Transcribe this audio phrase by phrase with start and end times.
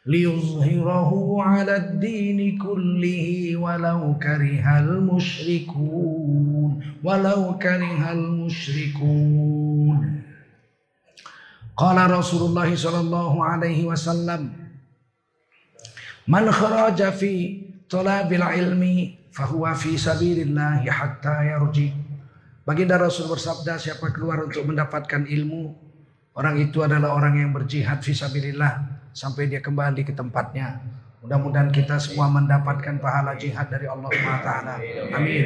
[0.07, 10.23] liyuzhirahu 'ala ad-din kullihi walau karihal musyrikun walau karihal musyrikun
[11.75, 14.55] Qala Rasulullah sallallahu alaihi wasallam
[16.31, 22.04] Man kharaja fi talabil ilmi fahuwa fi sabilillah hatta yarji.
[22.65, 25.77] Baginda Rasul bersabda siapa keluar untuk mendapatkan ilmu
[26.33, 30.81] orang itu adalah orang yang berjihad fi sabilillah sampai dia kembali ke tempatnya.
[31.25, 34.51] Mudah-mudahan kita semua mendapatkan pahala jihad dari Allah SWT.
[35.13, 35.45] Amin.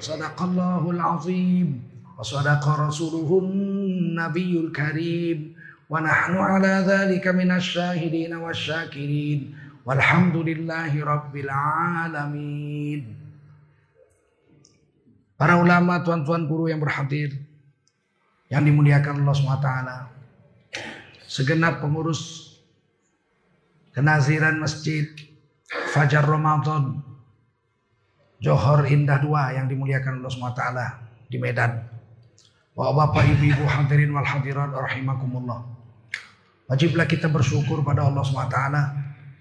[0.00, 1.84] Sadaqallahul azim.
[2.16, 5.52] Wa sadaqa rasuluhun nabiyul karim.
[5.88, 9.52] Wa nahnu ala dhalika minasyahidin wa syakirin.
[9.84, 13.27] Walhamdulillahi Rabbil Alamin.
[15.38, 17.30] Para ulama, tuan-tuan guru yang berhadir,
[18.50, 19.70] yang dimuliakan Allah SWT,
[21.30, 22.50] segenap pengurus
[23.94, 25.06] kenaziran masjid
[25.94, 27.06] Fajar Ramadan,
[28.42, 30.62] Johor Indah Dua yang dimuliakan Allah SWT
[31.30, 31.86] di Medan.
[32.74, 35.62] Bapak-bapak, ibu-ibu hadirin wal hadirat rahimakumullah.
[36.66, 38.58] Wajiblah kita bersyukur pada Allah SWT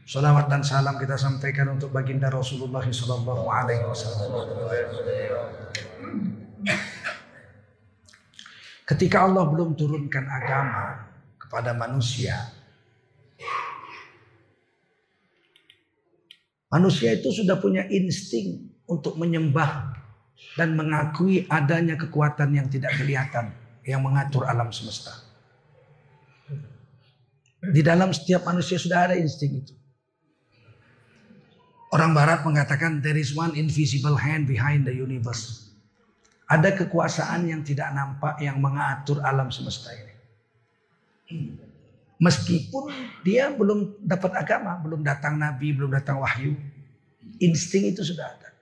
[0.08, 4.32] Salawat dan salam kita sampaikan untuk baginda Rasulullah Sallallahu Alaihi Wasallam.
[8.88, 12.40] Ketika Allah belum turunkan agama kepada manusia,
[16.72, 19.92] manusia itu sudah punya insting untuk menyembah
[20.56, 23.52] dan mengakui adanya kekuatan yang tidak kelihatan
[23.84, 25.20] yang mengatur alam semesta.
[27.60, 29.77] Di dalam setiap manusia sudah ada insting itu.
[31.98, 35.74] Orang barat mengatakan there is one invisible hand behind the universe.
[36.46, 40.14] Ada kekuasaan yang tidak nampak yang mengatur alam semesta ini.
[42.22, 42.94] Meskipun
[43.26, 46.54] dia belum dapat agama, belum datang nabi, belum datang wahyu.
[47.42, 48.54] Insting itu sudah ada.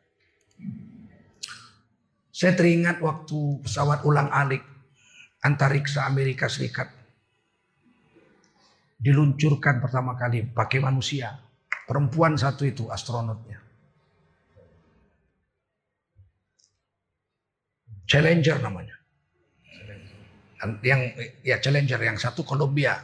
[2.31, 4.63] Saya teringat waktu pesawat ulang alik
[5.44, 6.88] antariksa Amerika Serikat
[8.96, 11.45] diluncurkan pertama kali pakai manusia.
[11.85, 13.62] Perempuan satu itu astronotnya.
[18.09, 18.97] Challenger namanya.
[20.81, 21.01] Yang
[21.46, 22.97] ya Challenger yang satu Columbia.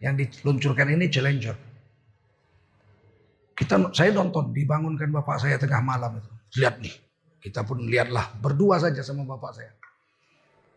[0.00, 1.56] Yang diluncurkan ini Challenger.
[3.52, 6.32] Kita saya nonton dibangunkan bapak saya tengah malam itu.
[6.64, 6.94] Lihat nih.
[7.38, 9.72] Kita pun lihatlah berdua saja sama bapak saya.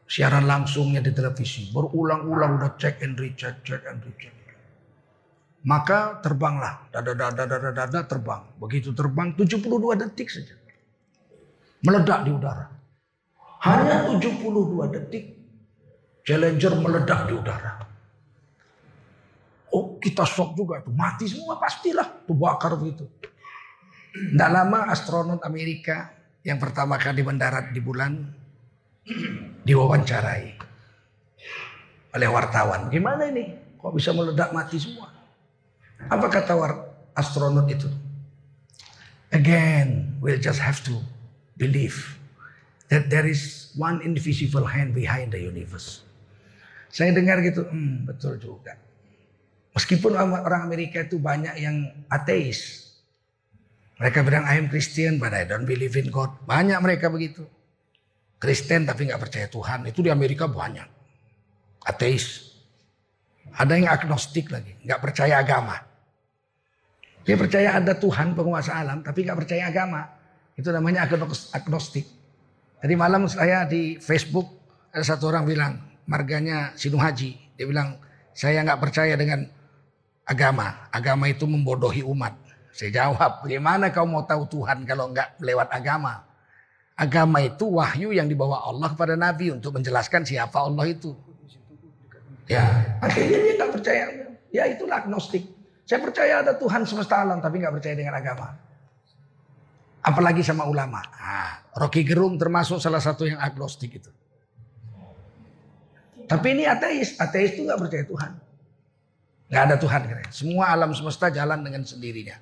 [0.04, 1.72] Siaran langsungnya di televisi.
[1.72, 4.41] Berulang-ulang udah check and recheck, check and recheck.
[5.62, 8.42] Maka terbanglah, dada dada dada dada terbang.
[8.58, 10.58] Begitu terbang 72 detik saja.
[11.86, 12.66] Meledak di udara.
[13.62, 15.42] Hanya 72 detik
[16.22, 17.72] Challenger meledak di udara.
[19.74, 20.94] Oh kita shock juga itu.
[20.94, 22.26] Mati semua pastilah.
[22.26, 23.06] Itu bakar begitu.
[24.12, 26.12] Tidak lama astronot Amerika
[26.42, 28.18] yang pertama kali mendarat di bulan
[29.62, 30.48] diwawancarai
[32.18, 32.88] oleh wartawan.
[32.92, 33.76] Gimana ini?
[33.80, 35.11] Kok bisa meledak mati semua?
[36.08, 36.56] Apa kata
[37.14, 37.90] astronot itu?
[39.32, 41.00] Again, we'll just have to
[41.56, 42.20] believe
[42.92, 46.04] that there is one invisible hand behind the universe.
[46.92, 48.76] Saya dengar gitu, hmm, betul juga.
[49.72, 52.92] Meskipun orang Amerika itu banyak yang ateis.
[53.96, 56.36] Mereka bilang, I am Christian but I don't believe in God.
[56.44, 57.48] Banyak mereka begitu.
[58.42, 59.88] Kristen tapi nggak percaya Tuhan.
[59.88, 60.90] Itu di Amerika banyak.
[61.88, 62.52] Ateis.
[63.56, 64.76] Ada yang agnostik lagi.
[64.84, 65.91] nggak percaya agama.
[67.22, 70.10] Dia percaya ada Tuhan penguasa alam, tapi nggak percaya agama.
[70.58, 71.06] Itu namanya
[71.54, 72.06] agnostik.
[72.82, 74.50] Tadi malam saya di Facebook
[74.90, 75.74] ada satu orang bilang,
[76.10, 77.56] marganya Sinu Haji.
[77.56, 78.02] Dia bilang,
[78.34, 79.46] saya nggak percaya dengan
[80.26, 80.90] agama.
[80.90, 82.34] Agama itu membodohi umat.
[82.74, 86.26] Saya jawab, bagaimana kau mau tahu Tuhan kalau nggak lewat agama?
[86.98, 91.14] Agama itu wahyu yang dibawa Allah kepada Nabi untuk menjelaskan siapa Allah itu.
[92.50, 92.66] Ya,
[93.00, 94.06] akhirnya dia nggak percaya.
[94.52, 95.61] Ya itulah agnostik.
[95.92, 98.56] Saya percaya ada Tuhan semesta alam tapi nggak percaya dengan agama.
[100.00, 101.04] Apalagi sama ulama.
[101.04, 104.08] Nah, Rocky Gerung termasuk salah satu yang agnostik itu.
[106.32, 107.20] Tapi ini ateis.
[107.20, 108.32] Ateis itu nggak percaya Tuhan.
[109.52, 110.02] Nggak ada Tuhan.
[110.32, 112.40] Semua alam semesta jalan dengan sendirinya.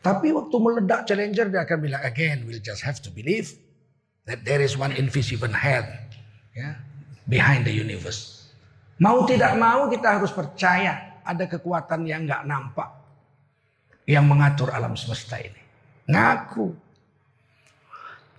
[0.00, 3.52] Tapi waktu meledak Challenger dia akan bilang again we'll just have to believe
[4.24, 5.84] that there is one invisible hand
[6.56, 6.72] ya,
[7.28, 8.48] behind the universe.
[8.96, 12.88] Mau tidak mau kita harus percaya ada kekuatan yang nggak nampak
[14.08, 15.60] yang mengatur alam semesta ini.
[16.08, 16.72] Ngaku.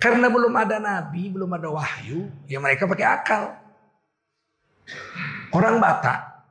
[0.01, 3.53] Karena belum ada nabi, belum ada wahyu, ya mereka pakai akal.
[5.53, 6.41] Orang Batak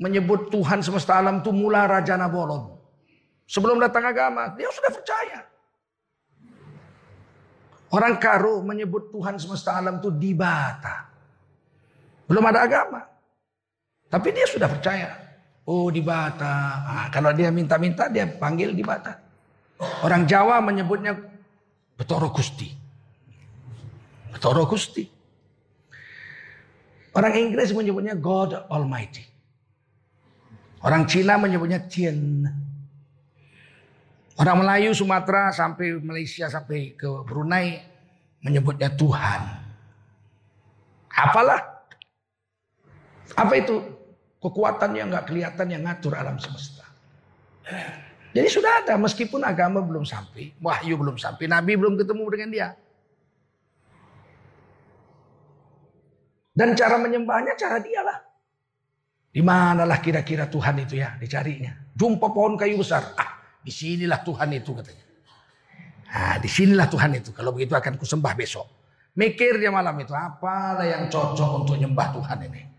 [0.00, 2.72] menyebut Tuhan semesta alam itu mula Raja Nabolon.
[3.44, 5.40] Sebelum datang agama, dia sudah percaya.
[7.92, 11.10] Orang Karo menyebut Tuhan semesta alam itu Dibata.
[12.26, 13.06] Belum ada agama.
[14.06, 15.25] Tapi dia sudah percaya.
[15.66, 16.86] Oh Dibata.
[16.86, 19.18] Nah, kalau dia minta-minta dia panggil Dibata.
[20.06, 21.18] Orang Jawa menyebutnya
[21.98, 22.70] Betoro Gusti.
[24.30, 25.02] Betoro Gusti.
[27.16, 29.24] Orang Inggris menyebutnya God Almighty.
[30.84, 32.44] Orang Cina menyebutnya Tien.
[34.36, 37.80] Orang Melayu, Sumatera, sampai Malaysia, sampai ke Brunei
[38.44, 39.40] menyebutnya Tuhan.
[41.08, 41.88] Apalah?
[43.32, 43.95] Apa itu?
[44.46, 46.86] Kekuatan yang nggak kelihatan yang ngatur alam semesta.
[48.30, 52.68] Jadi sudah ada, meskipun agama belum sampai, wahyu belum sampai, Nabi belum ketemu dengan dia.
[56.54, 58.18] Dan cara menyembahnya cara dialah.
[59.34, 61.74] Di manalah kira-kira Tuhan itu ya dicarinya.
[61.92, 63.18] Jumpa pohon kayu besar.
[63.18, 65.04] Ah, Di sinilah Tuhan itu katanya.
[66.06, 67.34] Nah, di sinilah Tuhan itu.
[67.34, 68.64] Kalau begitu akan kusembah besok.
[69.18, 70.14] Mikir dia malam itu.
[70.14, 72.75] Apalah yang cocok untuk nyembah Tuhan ini.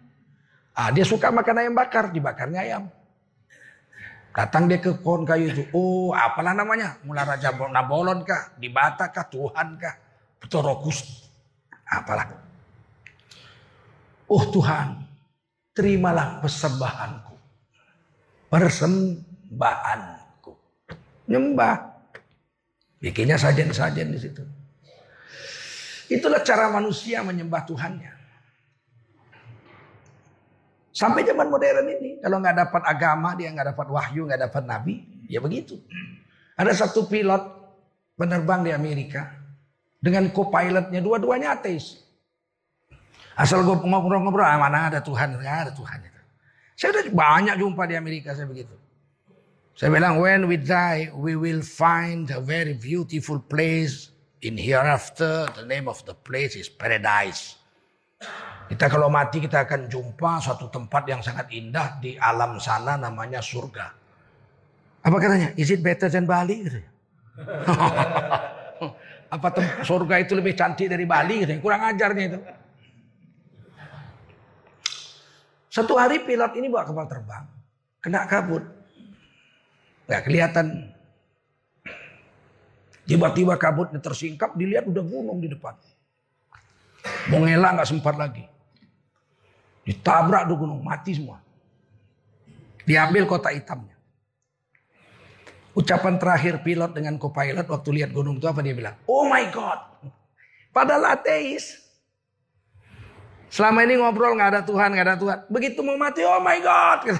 [0.77, 2.13] Ah, dia suka makan ayam bakar.
[2.13, 2.85] Dibakarnya ayam.
[4.37, 5.65] Datang dia ke pohon kayu itu.
[5.73, 7.01] Oh apalah namanya.
[7.01, 8.53] Mula Raja Nabolon kah?
[8.61, 9.25] Dibata kah?
[9.25, 9.97] Tuhan kah?
[10.37, 11.25] Betorokus.
[11.89, 12.29] Apalah.
[14.29, 15.01] Oh Tuhan.
[15.73, 17.33] Terimalah persembahanku.
[18.53, 20.01] Persembahan
[21.27, 21.75] Nyembah.
[22.97, 24.41] Bikinnya sajen-sajen di situ.
[26.07, 28.16] Itulah cara manusia menyembah Tuhannya.
[30.97, 35.05] Sampai zaman modern ini, kalau nggak dapat agama, dia nggak dapat wahyu, nggak dapat nabi,
[35.29, 35.77] ya begitu.
[36.57, 37.53] Ada satu pilot
[38.17, 39.29] penerbang di Amerika
[40.01, 42.01] dengan co-pilotnya dua-duanya ateis.
[43.37, 46.01] Asal gue ngobrol-ngobrol, ah, mana ada Tuhan, nggak ada Tuhan.
[46.73, 48.73] Saya udah banyak jumpa di Amerika saya begitu.
[49.77, 54.09] Saya bilang, when we die, we will find a very beautiful place
[54.41, 55.45] in hereafter.
[55.53, 57.61] The name of the place is paradise.
[58.67, 63.39] Kita kalau mati kita akan jumpa suatu tempat yang sangat indah di alam sana namanya
[63.39, 63.95] surga.
[65.07, 65.55] Apa katanya?
[65.55, 66.67] Is it better than Bali?
[66.67, 66.77] Gitu.
[69.35, 69.47] Apa
[69.87, 71.47] surga itu lebih cantik dari Bali?
[71.47, 71.63] Gitu.
[71.63, 72.39] Kurang ajarnya itu.
[75.71, 77.47] Satu hari pilot ini bawa kapal terbang.
[78.03, 78.67] Kena kabut.
[80.11, 80.91] Nggak kelihatan.
[83.07, 85.71] Tiba-tiba kabutnya tersingkap, dilihat udah gunung di depan.
[87.31, 88.56] Mau ngelak nggak sempat lagi.
[89.87, 91.39] Ditabrak tuh gunung, mati semua.
[92.83, 93.95] Diambil kota hitamnya.
[95.71, 98.95] Ucapan terakhir pilot dengan co-pilot waktu lihat gunung itu apa dia bilang?
[99.07, 99.79] Oh my God.
[100.75, 101.87] Padahal ateis.
[103.47, 105.37] Selama ini ngobrol nggak ada Tuhan, nggak ada Tuhan.
[105.47, 106.99] Begitu mau mati, oh my God.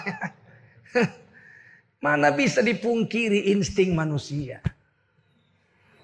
[2.03, 4.59] Mana bisa dipungkiri insting manusia.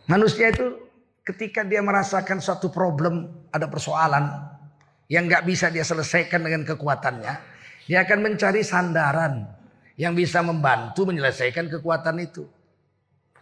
[0.08, 0.80] Manusia itu
[1.28, 4.53] ketika dia merasakan suatu problem, ada persoalan
[5.12, 7.34] yang nggak bisa dia selesaikan dengan kekuatannya,
[7.88, 9.44] dia akan mencari sandaran
[10.00, 12.48] yang bisa membantu menyelesaikan kekuatan itu.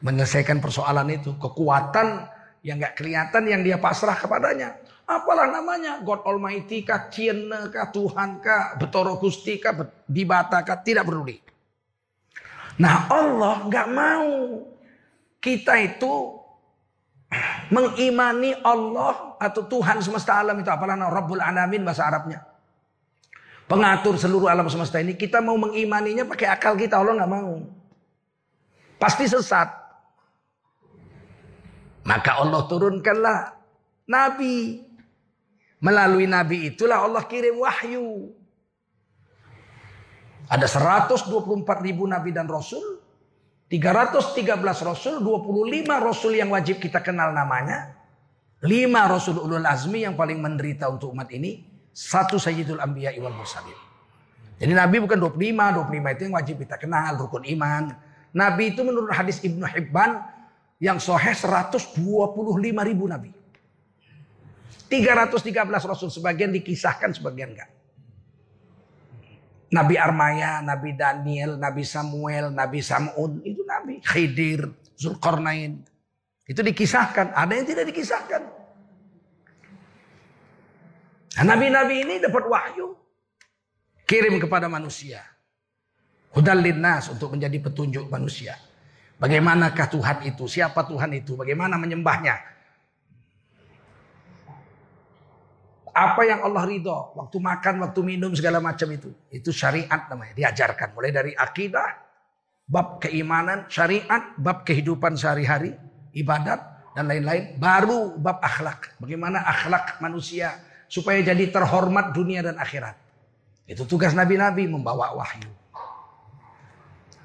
[0.02, 1.38] Menyelesaikan persoalan itu.
[1.38, 2.26] Kekuatan
[2.66, 4.82] yang nggak kelihatan yang dia pasrah kepadanya.
[5.06, 9.76] Apalah namanya, God Almighty kah, Cien kah, Tuhan kah, Betoro Gusti kah,
[10.08, 11.38] Dibata kah, tidak peduli.
[12.80, 14.32] Nah Allah nggak mau
[15.38, 16.41] kita itu
[17.72, 22.44] mengimani Allah atau Tuhan semesta alam itu apalah Rabbul Alamin bahasa Arabnya.
[23.72, 27.64] Pengatur seluruh alam semesta ini kita mau mengimaninya pakai akal kita Allah nggak mau.
[29.00, 29.72] Pasti sesat.
[32.06, 33.40] Maka Allah turunkanlah
[34.12, 34.84] Nabi.
[35.82, 38.38] Melalui Nabi itulah Allah kirim wahyu.
[40.52, 41.26] Ada 124
[41.82, 43.01] ribu nabi dan rasul.
[43.72, 47.96] 313 rasul, 25 rasul yang wajib kita kenal namanya.
[48.60, 48.68] 5
[49.08, 51.64] rasul ulul azmi yang paling menderita untuk umat ini.
[51.96, 53.76] Satu sayyidul anbiya wal mursalin.
[54.60, 57.96] Jadi nabi bukan 25, 25 itu yang wajib kita kenal, rukun iman.
[58.36, 60.20] Nabi itu menurut hadis Ibnu Hibban
[60.82, 61.94] Yang soheh 125
[62.90, 63.30] ribu nabi.
[64.90, 65.46] 313
[65.86, 67.70] rasul sebagian dikisahkan sebagian enggak.
[69.72, 74.04] Nabi Armaya, Nabi Daniel, Nabi Samuel, Nabi Samud, itu Nabi.
[74.04, 74.68] Khidir,
[75.00, 75.80] Zulkarnain.
[76.44, 78.42] Itu dikisahkan, ada yang tidak dikisahkan.
[81.40, 82.92] Nah, Nabi-nabi ini dapat wahyu.
[84.04, 85.24] Kirim kepada manusia.
[86.36, 88.60] Hudal linnas untuk menjadi petunjuk manusia.
[89.16, 90.52] Bagaimanakah Tuhan itu?
[90.52, 91.40] Siapa Tuhan itu?
[91.40, 92.36] Bagaimana menyembahnya?
[95.92, 100.96] Apa yang Allah ridho, waktu makan, waktu minum segala macam itu, itu syariat namanya, diajarkan
[100.96, 102.00] mulai dari akidah,
[102.64, 105.76] bab keimanan, syariat, bab kehidupan sehari-hari,
[106.16, 106.64] ibadat
[106.96, 108.96] dan lain-lain, baru bab akhlak.
[109.04, 110.56] Bagaimana akhlak manusia
[110.88, 112.96] supaya jadi terhormat dunia dan akhirat.
[113.68, 115.52] Itu tugas nabi-nabi membawa wahyu.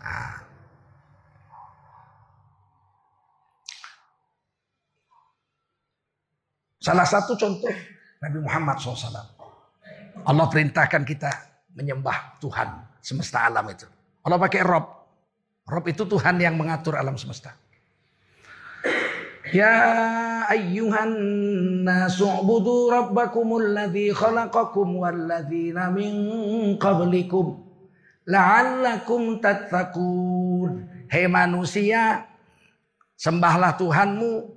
[0.03, 0.43] Nah.
[6.83, 9.13] Salah satu contoh Nabi Muhammad SAW.
[10.27, 11.31] Allah perintahkan kita
[11.77, 12.69] menyembah Tuhan
[13.05, 13.85] semesta alam itu.
[14.25, 14.87] Allah pakai Rob.
[15.69, 17.53] Rob itu Tuhan yang mengatur alam semesta.
[19.55, 19.79] Ya
[20.51, 21.15] ayyuhan
[21.87, 26.15] nasu'budu rabbakumul ladzi khalaqakum walladzina min
[26.83, 27.63] qablikum
[28.27, 30.91] la'allakum tattaqun.
[31.07, 32.27] Hei manusia,
[33.15, 34.51] sembahlah Tuhanmu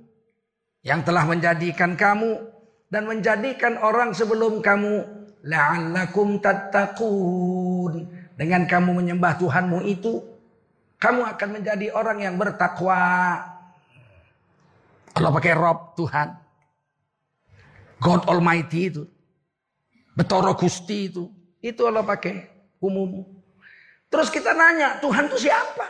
[0.82, 2.42] yang telah menjadikan kamu
[2.90, 5.06] dan menjadikan orang sebelum kamu
[5.46, 8.18] la'allakum tattaqun.
[8.34, 10.24] Dengan kamu menyembah Tuhanmu itu,
[10.98, 12.98] kamu akan menjadi orang yang bertakwa.
[15.14, 16.28] Allah pakai Rob Tuhan.
[18.00, 19.04] God Almighty itu.
[20.16, 21.28] Betoro Gusti itu.
[21.60, 22.48] Itu Allah pakai
[22.80, 23.28] umum.
[24.08, 25.86] Terus kita nanya, Tuhan itu siapa?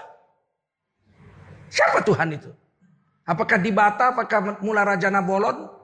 [1.71, 2.50] Siapa Tuhan itu?
[3.25, 5.80] Apakah di Bata, apakah Mula Raja Nabolon?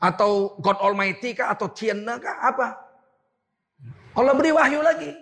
[0.00, 1.52] Atau God Almighty kah?
[1.52, 2.40] Atau Tiana kah?
[2.40, 2.72] Apa?
[4.16, 5.12] Allah beri wahyu lagi.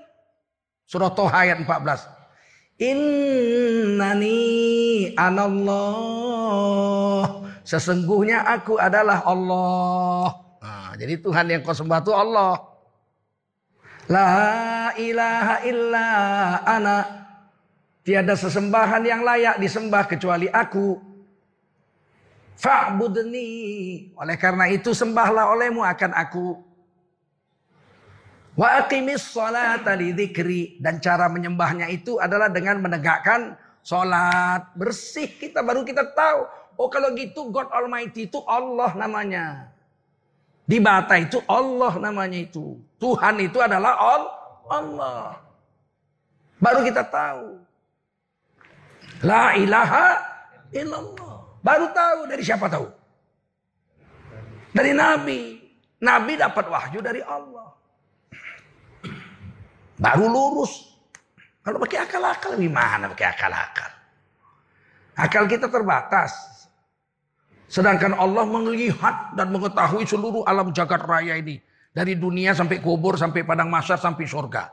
[0.86, 2.06] Surah Toha ayat 14.
[2.78, 4.38] Innani
[5.18, 6.46] anallah.
[7.66, 10.30] Sesungguhnya aku adalah Allah.
[10.62, 12.56] Nah, jadi Tuhan yang kau sembah itu Allah.
[14.08, 16.08] La ilaha illa
[16.64, 17.04] ana.
[18.06, 20.96] Tiada sesembahan yang layak disembah kecuali aku.
[22.58, 24.10] Fa'budni.
[24.18, 26.58] Oleh karena itu sembahlah olehmu akan aku.
[28.58, 30.82] Wa aqimis dzikri.
[30.82, 33.54] Dan cara menyembahnya itu adalah dengan menegakkan
[33.86, 34.74] salat.
[34.74, 36.50] Bersih kita baru kita tahu.
[36.78, 39.70] Oh kalau gitu God Almighty itu Allah namanya.
[40.66, 42.76] Di bata itu Allah namanya itu.
[42.98, 43.94] Tuhan itu adalah
[44.66, 45.38] Allah.
[46.58, 47.62] Baru kita tahu.
[49.22, 50.18] La ilaha
[50.74, 51.37] illallah.
[51.68, 52.88] Baru tahu dari siapa tahu?
[54.72, 55.60] Dari Nabi.
[56.00, 57.76] Nabi dapat wahyu dari Allah.
[60.00, 60.96] Baru lurus.
[61.60, 63.90] Kalau pakai akal-akal gimana pakai akal-akal?
[65.20, 66.32] Akal kita terbatas.
[67.68, 71.60] Sedangkan Allah melihat dan mengetahui seluruh alam jagat raya ini.
[71.92, 74.72] Dari dunia sampai kubur, sampai padang masa, sampai surga.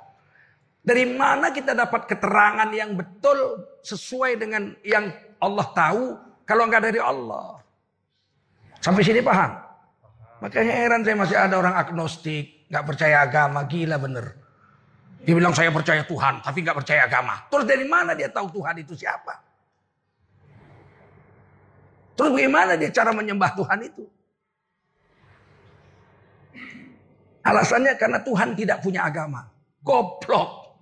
[0.79, 5.11] Dari mana kita dapat keterangan yang betul sesuai dengan yang
[5.43, 7.57] Allah tahu kalau nggak dari Allah.
[8.79, 9.65] Sampai sini paham?
[10.45, 14.37] Makanya heran saya masih ada orang agnostik, nggak percaya agama, gila bener.
[15.25, 17.49] Dia bilang saya percaya Tuhan, tapi nggak percaya agama.
[17.49, 19.41] Terus dari mana dia tahu Tuhan itu siapa?
[22.13, 24.05] Terus bagaimana dia cara menyembah Tuhan itu?
[27.41, 29.49] Alasannya karena Tuhan tidak punya agama.
[29.81, 30.77] Goblok.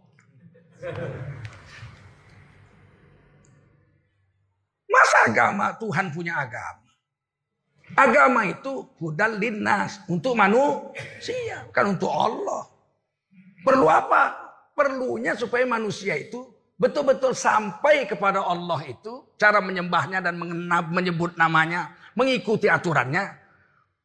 [5.29, 6.83] Agama Tuhan punya agama?
[7.93, 12.65] Agama itu hudal linnas untuk manusia, bukan untuk Allah.
[13.61, 14.33] Perlu apa?
[14.73, 20.41] Perlunya supaya manusia itu betul-betul sampai kepada Allah itu cara menyembahnya dan
[20.89, 23.29] menyebut namanya, mengikuti aturannya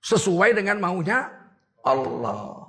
[0.05, 1.33] sesuai dengan maunya
[1.81, 2.69] Allah.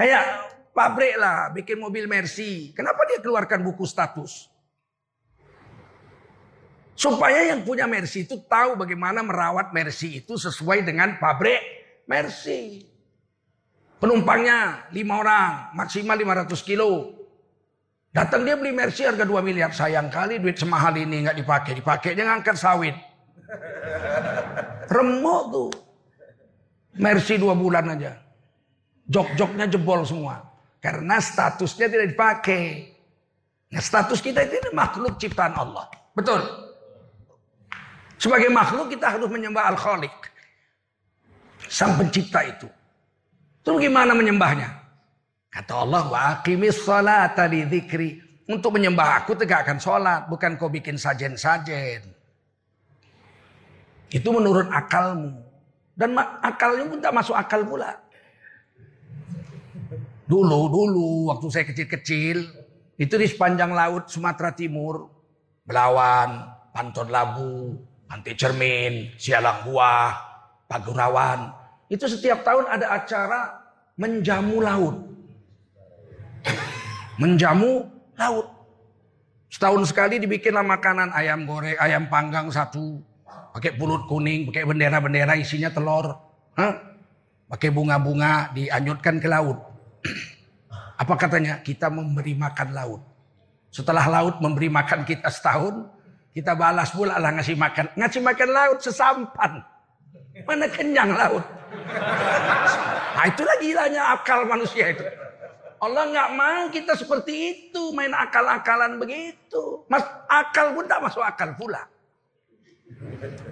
[0.00, 0.24] Kayak
[0.72, 2.72] pabrik lah bikin mobil Mercy.
[2.72, 4.48] Kenapa dia keluarkan buku status?
[6.96, 11.60] Supaya yang punya Mercy itu tahu bagaimana merawat Mercy itu sesuai dengan pabrik
[12.08, 12.88] Mercy.
[14.00, 17.12] Penumpangnya lima orang, maksimal 500 kilo.
[18.16, 19.76] Datang dia beli Mercy harga 2 miliar.
[19.76, 21.76] Sayang kali duit semahal ini nggak dipakai.
[21.76, 22.96] Dipakai dia ngangkat sawit.
[24.96, 25.70] Remuk tuh.
[26.96, 28.16] Mercy dua bulan aja.
[29.04, 30.40] Jok-joknya jebol semua.
[30.80, 32.64] Karena statusnya tidak dipakai.
[33.68, 35.92] Nah status kita itu makhluk ciptaan Allah.
[36.16, 36.65] Betul?
[38.16, 40.16] Sebagai makhluk kita harus menyembah Al-Khaliq.
[41.68, 42.68] Sang pencipta itu.
[43.60, 44.72] Terus gimana menyembahnya?
[45.52, 47.64] Kata Allah, wa aqimis salata li.
[48.46, 50.30] Untuk menyembah aku tegakkan sholat.
[50.30, 52.06] Bukan kau bikin sajen-sajen.
[54.08, 55.42] Itu menurut akalmu.
[55.96, 57.96] Dan akalnya pun tak masuk akal pula.
[60.28, 62.38] Dulu, dulu waktu saya kecil-kecil.
[62.96, 65.10] Itu di sepanjang laut Sumatera Timur.
[65.66, 67.74] Belawan, Panton Labu,
[68.06, 70.14] Pantai Cermin, Sialang Buah,
[70.70, 71.50] Pagurawan.
[71.90, 73.40] Itu setiap tahun ada acara
[73.98, 74.96] menjamu laut.
[77.22, 78.46] Menjamu laut.
[79.46, 83.00] Setahun sekali dibikinlah makanan ayam goreng, ayam panggang satu.
[83.56, 86.12] Pakai pulut kuning, pakai bendera-bendera isinya telur.
[86.60, 86.76] Hah?
[87.46, 89.56] Pakai bunga-bunga dianyutkan ke laut.
[91.02, 91.64] Apa katanya?
[91.64, 93.00] Kita memberi makan laut.
[93.72, 95.88] Setelah laut memberi makan kita setahun,
[96.36, 97.96] kita balas pula lah ngasih makan.
[97.96, 99.64] Ngasih makan laut sesampan.
[100.44, 101.40] Mana kenyang laut.
[103.16, 105.00] Nah itulah gilanya akal manusia itu.
[105.80, 107.32] Allah nggak mau kita seperti
[107.72, 107.88] itu.
[107.96, 109.88] Main akal-akalan begitu.
[109.88, 111.88] Mas, akal pun tak masuk akal pula.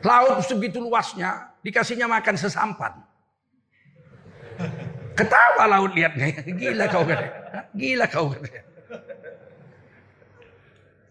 [0.04, 1.56] Laut segitu luasnya.
[1.64, 3.00] Dikasihnya makan sesampan.
[5.16, 6.36] Ketawa laut lihatnya.
[6.60, 7.20] Gila kau kan.
[7.72, 8.44] Gila kau kan.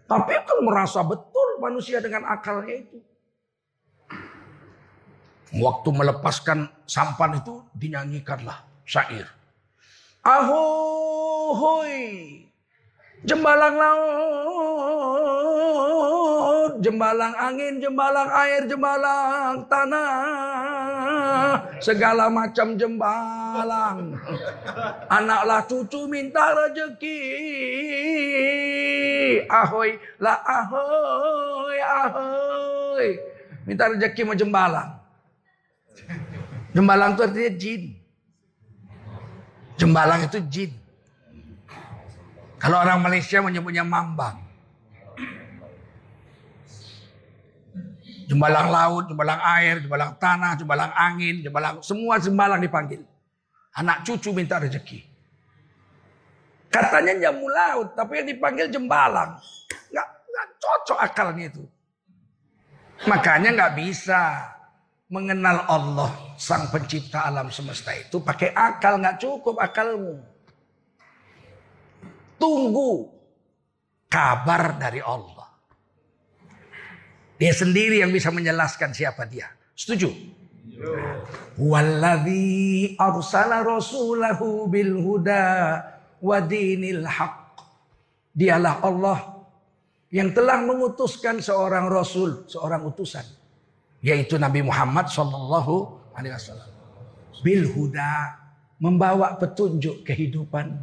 [0.03, 3.00] Tapi kan merasa betul manusia dengan akalnya itu.
[5.53, 9.29] Waktu melepaskan sampan itu dinyanyikanlah syair.
[10.25, 11.93] Ahoy,
[13.22, 13.93] jembalang laut,
[16.81, 20.72] jembalang angin, jembalang air, jembalang tanah,
[21.79, 24.19] segala macam jembalang.
[25.07, 27.19] Anaklah cucu minta rezeki.
[29.47, 33.07] Ahoy, lah ahoy, ahoy.
[33.63, 34.99] Minta rezeki mau jembalang.
[36.75, 37.83] Jembalang itu artinya jin.
[39.79, 40.71] Jembalang itu jin.
[42.59, 44.42] Kalau orang Malaysia menyebutnya mambang.
[48.29, 53.03] Jembalang laut, jembalang air, jembalang tanah, jembalang angin, jembalang semua jembalang dipanggil.
[53.73, 55.01] Anak cucu minta rezeki.
[56.69, 59.38] Katanya jamu laut, tapi yang dipanggil jembalang.
[59.93, 61.63] Nggak, nggak cocok akalnya itu.
[63.05, 64.21] Makanya nggak bisa
[65.13, 70.21] mengenal Allah sang pencipta alam semesta itu pakai akal nggak cukup akalmu.
[72.38, 73.09] Tunggu
[74.09, 75.33] kabar dari Allah.
[77.43, 79.51] Dia sendiri yang bisa menjelaskan siapa dia.
[79.75, 80.08] Setuju?
[81.60, 85.43] Walladhi arsala rasulahu bil huda
[86.23, 87.60] wa dinil haq.
[88.32, 89.43] Dialah Allah
[90.08, 93.27] yang telah mengutuskan seorang rasul, seorang utusan
[93.99, 96.71] yaitu Nabi Muhammad Shallallahu Alaihi Wasallam.
[97.43, 98.39] Bil huda
[98.79, 100.79] membawa petunjuk kehidupan.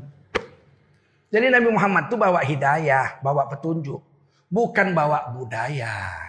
[1.33, 4.05] Jadi Nabi Muhammad itu bawa hidayah, bawa petunjuk,
[4.53, 6.29] bukan bawa budaya.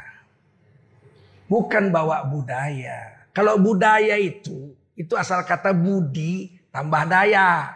[1.51, 3.27] Bukan bawa budaya.
[3.35, 7.75] Kalau budaya itu, itu asal kata budi tambah daya.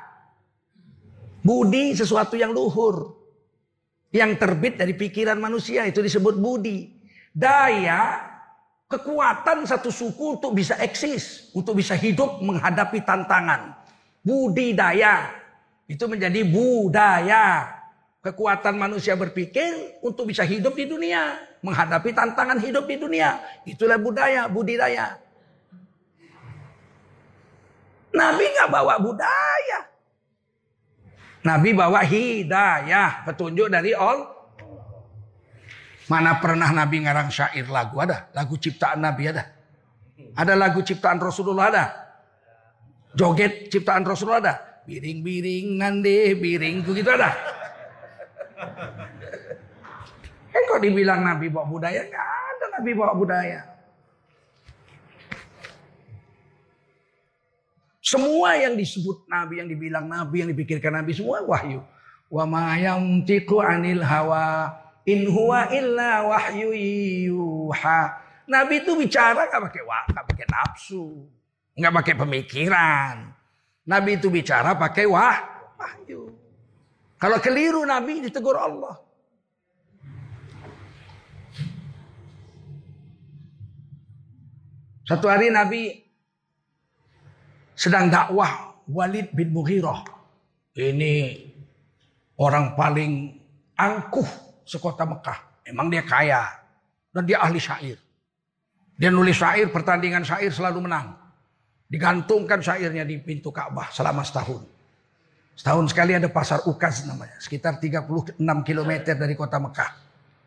[1.44, 3.20] Budi sesuatu yang luhur.
[4.16, 6.88] Yang terbit dari pikiran manusia itu disebut budi.
[7.36, 8.32] Daya
[8.88, 13.76] kekuatan satu suku untuk bisa eksis, untuk bisa hidup menghadapi tantangan.
[14.24, 15.36] Budidaya
[15.92, 17.76] itu menjadi budaya.
[18.24, 23.42] Kekuatan manusia berpikir untuk bisa hidup di dunia, menghadapi tantangan hidup di dunia.
[23.66, 25.18] Itulah budaya, budidaya.
[28.14, 29.80] Nabi nggak bawa budaya.
[31.46, 34.34] Nabi bawa hidayah, petunjuk dari Allah.
[36.06, 38.30] Mana pernah Nabi ngarang syair lagu ada?
[38.38, 39.50] Lagu ciptaan Nabi ada?
[40.38, 41.86] Ada lagu ciptaan Rasulullah ada?
[43.18, 44.56] Joget ciptaan Rasulullah ada?
[44.86, 47.34] Biring-biring nande biring gitu ada?
[50.56, 52.08] Kan kok dibilang Nabi bawa budaya?
[52.08, 53.60] Gak ada Nabi bawa budaya.
[58.00, 61.84] Semua yang disebut Nabi, yang dibilang Nabi, yang dipikirkan Nabi, semua wahyu.
[62.32, 64.72] Wa ma yamtiku anil hawa
[65.06, 68.02] In huwa illa wahyu yuha.
[68.50, 71.30] Nabi itu bicara nggak pakai nggak pakai nafsu,
[71.78, 73.16] nggak pakai pemikiran.
[73.86, 75.38] Nabi itu bicara pakai wah,
[75.78, 76.34] wahyu.
[77.22, 79.05] Kalau keliru Nabi ditegur Allah.
[85.06, 86.02] Satu hari Nabi
[87.78, 90.02] sedang dakwah Walid bin Mughirah.
[90.74, 91.46] Ini
[92.42, 93.38] orang paling
[93.78, 94.26] angkuh
[94.66, 95.62] sekota Mekah.
[95.70, 96.42] Emang dia kaya.
[97.14, 97.96] Dan dia ahli syair.
[98.98, 101.16] Dia nulis syair, pertandingan syair selalu menang.
[101.86, 104.66] Digantungkan syairnya di pintu Ka'bah selama setahun.
[105.56, 107.40] Setahun sekali ada pasar Ukaz namanya.
[107.40, 110.05] Sekitar 36 km dari kota Mekah.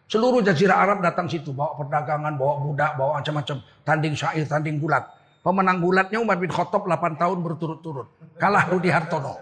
[0.08, 1.52] Seluruh jazirah Arab datang situ.
[1.52, 3.60] Bawa perdagangan, bawa budak, bawa macam-macam.
[3.84, 5.04] Tanding syair, tanding bulat.
[5.44, 8.08] Pemenang bulatnya Umar bin Khattab 8 tahun berturut-turut.
[8.40, 9.36] Kalah Rudi Hartono.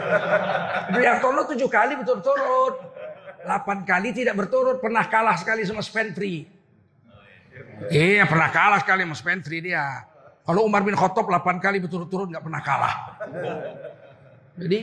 [0.96, 2.74] Rudi Hartono 7 kali berturut-turut.
[3.44, 4.80] 8 kali tidak berturut.
[4.80, 6.48] Pernah kalah sekali sama Spentry.
[7.92, 10.08] Iya pernah kalah sekali sama Spentry dia.
[10.42, 12.94] Kalau Umar bin Khattab 8 kali berturut-turut nggak pernah kalah.
[14.56, 14.78] Jadi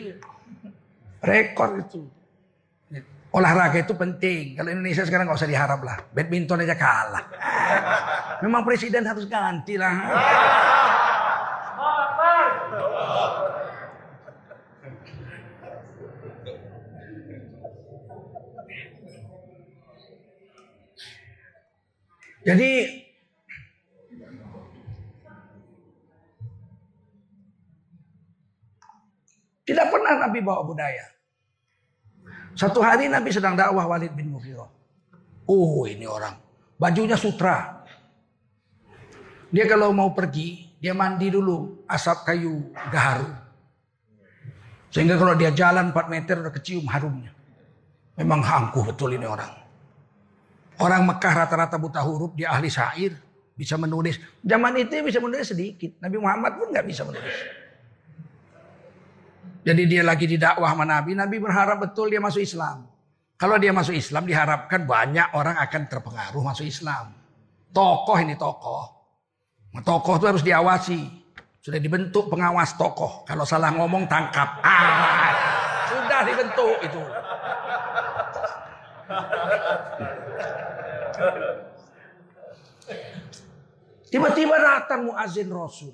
[1.26, 2.19] rekor itu.
[3.30, 4.58] Olahraga itu penting.
[4.58, 6.02] Kalau Indonesia sekarang nggak usah diharap lah.
[6.10, 7.24] Badminton aja kalah.
[8.42, 9.94] Memang presiden harus ganti lah.
[22.50, 22.72] Jadi
[29.70, 31.19] tidak pernah Nabi bawa budaya.
[32.58, 34.70] Satu hari Nabi sedang dakwah Walid bin Mughirah.
[35.50, 36.38] Oh ini orang.
[36.80, 37.84] Bajunya sutra.
[39.50, 43.28] Dia kalau mau pergi, dia mandi dulu asap kayu gaharu.
[44.94, 47.34] Sehingga kalau dia jalan 4 meter udah kecium harumnya.
[48.18, 49.50] Memang hangkuh betul ini orang.
[50.80, 53.12] Orang Mekah rata-rata buta huruf, dia ahli syair,
[53.58, 54.16] bisa menulis.
[54.40, 56.00] Zaman itu bisa menulis sedikit.
[56.00, 57.36] Nabi Muhammad pun nggak bisa menulis.
[59.60, 62.88] Jadi dia lagi di dakwah sama Nabi, Nabi berharap betul dia masuk Islam.
[63.40, 67.12] Kalau dia masuk Islam diharapkan banyak orang akan terpengaruh masuk Islam.
[67.72, 68.84] Tokoh ini tokoh.
[69.76, 71.00] Nah, tokoh itu harus diawasi.
[71.60, 73.28] Sudah dibentuk pengawas tokoh.
[73.28, 74.64] Kalau salah ngomong tangkap.
[74.64, 75.32] Ah,
[75.92, 77.04] sudah dibentuk itu.
[84.10, 85.94] Tiba-tiba datang muazin Rasul.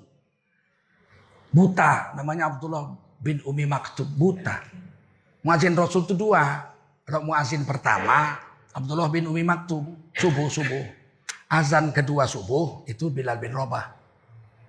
[1.52, 4.62] Buta, namanya Abdullah bin Umi Maktub, buta.
[5.42, 6.74] Muazin Rasul itu dua.
[7.06, 8.34] Kalau muazin pertama,
[8.74, 9.86] Abdullah bin Umi Maktub,
[10.18, 10.84] subuh-subuh.
[11.46, 13.94] Azan kedua subuh, itu Bilal bin Robah.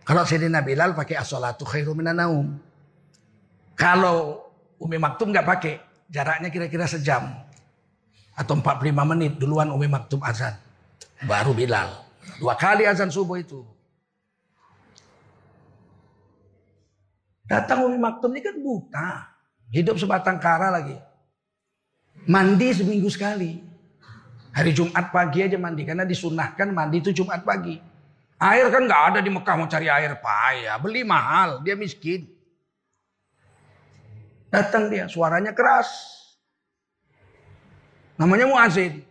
[0.06, 2.62] Kalau Sayyidina Bilal pakai as-salatu khairu naum.
[3.74, 4.46] Kalau
[4.78, 7.34] Umi Maktub nggak pakai, jaraknya kira-kira sejam
[8.38, 10.54] atau 45 menit duluan Umi Maktub azan.
[11.26, 11.90] Baru Bilal.
[12.38, 13.66] Dua kali azan subuh itu.
[17.48, 19.10] Datang Umi Maktub ini kan buta.
[19.72, 21.00] Hidup sebatang kara lagi.
[22.28, 23.64] Mandi seminggu sekali.
[24.52, 25.88] Hari Jumat pagi aja mandi.
[25.88, 27.80] Karena disunahkan mandi itu Jumat pagi.
[28.38, 30.76] Air kan nggak ada di Mekah mau cari air payah.
[30.78, 31.64] Beli mahal.
[31.64, 32.28] Dia miskin.
[34.52, 35.08] Datang dia.
[35.08, 35.88] Suaranya keras.
[38.20, 39.08] Namanya muazin.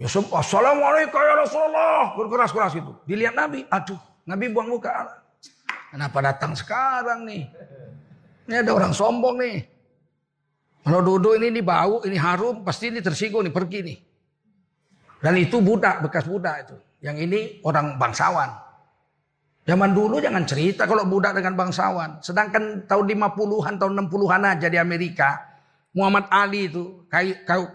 [0.00, 2.16] Yusuf, Assalamualaikum ya Rasulullah.
[2.16, 2.92] Berkeras-keras itu.
[3.04, 3.68] Dilihat Nabi.
[3.68, 5.21] Aduh, Nabi buang muka.
[5.92, 7.44] Kenapa datang sekarang nih?
[8.48, 9.60] Ini ada orang sombong nih.
[10.88, 13.98] Kalau duduk ini, ini bau, ini harum, pasti ini tersinggung nih, pergi nih.
[15.20, 16.76] Dan itu budak, bekas budak itu.
[17.04, 18.50] Yang ini orang bangsawan.
[19.62, 22.18] Zaman dulu jangan cerita kalau budak dengan bangsawan.
[22.18, 25.38] Sedangkan tahun 50-an, tahun 60-an aja di Amerika.
[25.94, 27.04] Muhammad Ali itu,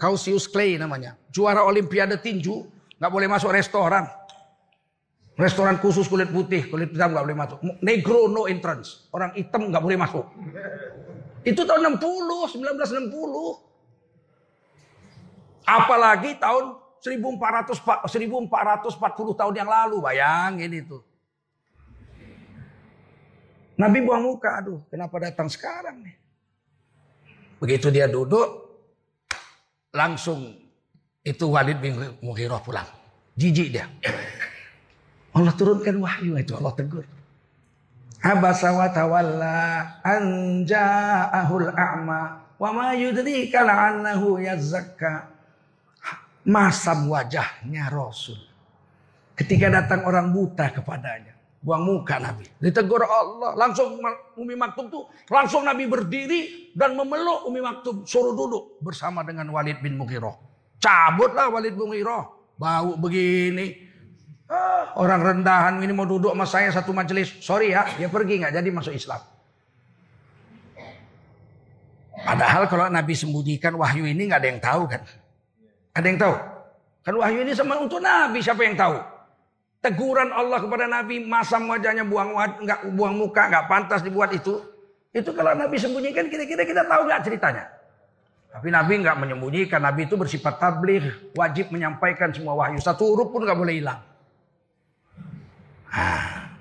[0.02, 1.16] Cassius Clay namanya.
[1.32, 2.66] Juara olimpiade tinju,
[2.98, 4.10] nggak boleh masuk restoran.
[5.38, 7.62] Restoran khusus kulit putih, kulit hitam nggak boleh masuk.
[7.86, 9.06] Negro no entrance.
[9.14, 10.26] Orang hitam nggak boleh masuk.
[11.46, 13.14] Itu tahun 60, 1960.
[15.62, 21.06] Apalagi tahun 1400, 1440 tahun yang lalu, bayangin itu.
[23.78, 26.18] Nabi buang muka, aduh kenapa datang sekarang nih.
[27.62, 28.74] Begitu dia duduk,
[29.94, 30.58] langsung
[31.22, 31.94] itu Walid bin
[32.26, 32.90] Mughirah pulang.
[33.38, 33.86] Jijik dia.
[35.38, 37.06] Allah turunkan wahyu itu Allah tegur.
[38.26, 40.24] Abasa wa tawalla an
[40.66, 42.22] ja'ahul a'ma
[42.58, 45.30] wa ma yudrika la'annahu yazakka.
[46.48, 48.40] Masam wajahnya Rasul.
[49.38, 51.38] Ketika datang orang buta kepadanya.
[51.62, 52.48] Buang muka Nabi.
[52.58, 53.54] Ditegur Allah.
[53.54, 54.00] Langsung
[54.40, 55.12] Umi Maktum tuh.
[55.28, 58.08] Langsung Nabi berdiri dan memeluk Umi Maktum.
[58.08, 60.40] Suruh duduk bersama dengan Walid bin Mughirah.
[60.80, 62.24] Cabutlah Walid bin Mughirah.
[62.56, 63.87] Bau begini.
[64.98, 67.36] Orang rendahan ini mau duduk sama saya satu majelis.
[67.44, 69.20] Sorry ya, dia pergi nggak jadi masuk Islam.
[72.18, 75.02] Padahal kalau Nabi sembunyikan wahyu ini nggak ada yang tahu kan?
[75.94, 76.36] Ada yang tahu?
[77.04, 78.96] Kan wahyu ini sama untuk Nabi siapa yang tahu?
[79.84, 84.64] Teguran Allah kepada Nabi, masam wajahnya buang nggak buang muka, nggak pantas dibuat itu.
[85.12, 87.68] Itu kalau Nabi sembunyikan kira-kira kita tahu nggak ceritanya?
[88.48, 89.84] Tapi Nabi nggak menyembunyikan.
[89.84, 92.80] Nabi itu bersifat tabligh, wajib menyampaikan semua wahyu.
[92.80, 94.07] Satu huruf pun nggak boleh hilang.
[95.92, 96.52] Ah.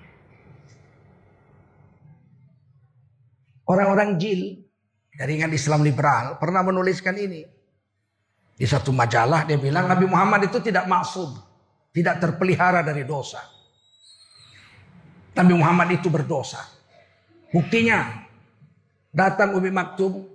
[3.66, 4.62] Orang-orang jil
[5.18, 7.42] jaringan Islam liberal pernah menuliskan ini.
[8.56, 11.44] Di satu majalah dia bilang Nabi Muhammad itu tidak maksud.
[11.96, 13.40] tidak terpelihara dari dosa.
[15.32, 16.60] Nabi Muhammad itu berdosa.
[17.48, 18.28] Buktinya
[19.08, 20.28] datang Umi Maktum,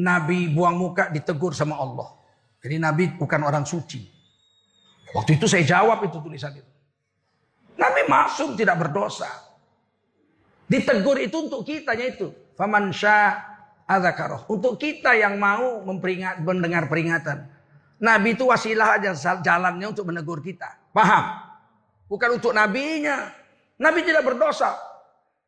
[0.00, 2.16] Nabi buang muka ditegur sama Allah.
[2.64, 4.08] Jadi Nabi bukan orang suci.
[5.12, 6.75] Waktu itu saya jawab itu tulisan itu.
[7.76, 9.28] Nabi maksum tidak berdosa.
[10.66, 12.32] Ditegur itu untuk kitanya itu.
[12.56, 12.90] Faman
[13.86, 14.48] adzakaroh.
[14.50, 17.46] Untuk kita yang mau memperingat, mendengar peringatan.
[17.96, 20.92] Nabi itu wasilah aja jalannya untuk menegur kita.
[20.92, 21.24] Paham?
[22.10, 23.30] Bukan untuk nabinya.
[23.80, 24.72] Nabi tidak berdosa.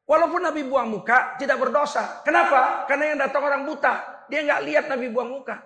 [0.08, 2.24] Walaupun Nabi buang muka, tidak berdosa.
[2.24, 2.88] Kenapa?
[2.88, 4.24] Karena yang datang orang buta.
[4.32, 5.56] Dia nggak lihat Nabi buang muka.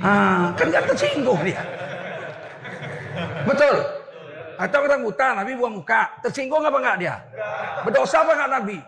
[0.00, 1.60] Ah, kan nggak tersinggung dia.
[3.44, 4.03] Betul.
[4.58, 6.18] Atau orang buta, Nabi buang muka.
[6.22, 7.16] Tersinggung apa nggak dia?
[7.82, 8.78] Berdosa apa nggak Nabi?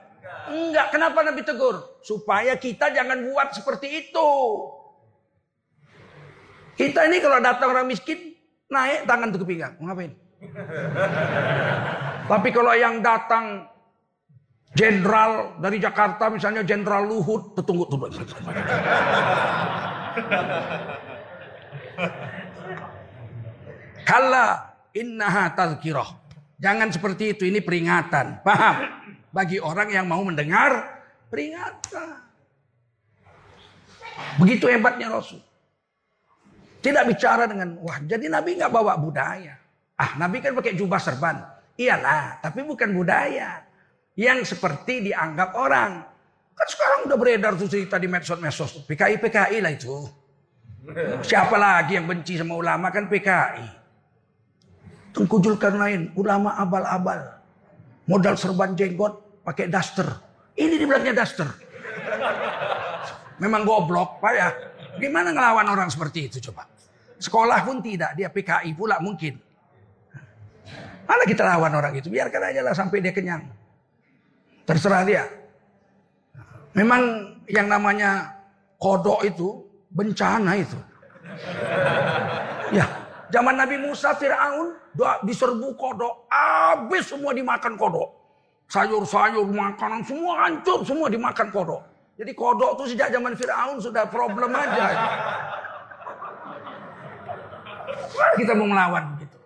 [0.47, 1.99] Enggak, kenapa Nabi tegur?
[2.07, 4.31] Supaya kita jangan buat seperti itu.
[6.77, 8.37] Kita ini kalau datang orang miskin,
[8.71, 9.75] naik tangan tuh ke pinggang.
[9.81, 10.13] Ngapain?
[12.31, 13.67] Tapi kalau yang datang
[14.77, 18.13] jenderal dari Jakarta, misalnya jenderal Luhut, tunggu tunggu.
[24.07, 26.25] Kala innaha tazkirah.
[26.57, 28.41] Jangan seperti itu, ini peringatan.
[28.41, 28.77] Paham?
[29.37, 32.25] bagi orang yang mau mendengar peringatan.
[34.41, 35.45] Begitu hebatnya Rasul.
[36.81, 39.61] Tidak bicara dengan wah jadi Nabi nggak bawa budaya.
[40.01, 41.45] Ah Nabi kan pakai jubah serban.
[41.77, 43.61] Iyalah, tapi bukan budaya
[44.17, 46.01] yang seperti dianggap orang.
[46.57, 48.89] Kan sekarang udah beredar tuh cerita di medsos-medsos.
[48.89, 50.09] PKI PKI lah itu.
[51.21, 53.86] Siapa lagi yang benci sama ulama kan PKI.
[55.17, 57.41] Tengkujulkan lain, ulama abal-abal.
[58.05, 60.05] Modal serban jenggot, pakai daster.
[60.53, 61.49] Ini di belakangnya daster.
[63.41, 64.49] Memang goblok, Pak ya.
[65.01, 66.69] Gimana ngelawan orang seperti itu coba?
[67.17, 69.41] Sekolah pun tidak, dia PKI pula mungkin.
[71.09, 72.13] Mana kita lawan orang itu?
[72.13, 73.49] Biarkan aja lah sampai dia kenyang.
[74.69, 75.25] Terserah dia.
[76.77, 78.37] Memang yang namanya
[78.77, 80.77] kodok itu bencana itu.
[82.75, 82.85] Ya,
[83.33, 84.77] zaman Nabi Musa Fir'aun
[85.27, 88.17] diserbu kodok, habis semua dimakan kodok
[88.67, 91.83] sayur-sayur, makanan semua hancur, semua dimakan kodok.
[92.17, 94.87] Jadi kodok itu sejak zaman Fir'aun sudah problem aja.
[98.41, 99.39] Kita mau melawan gitu.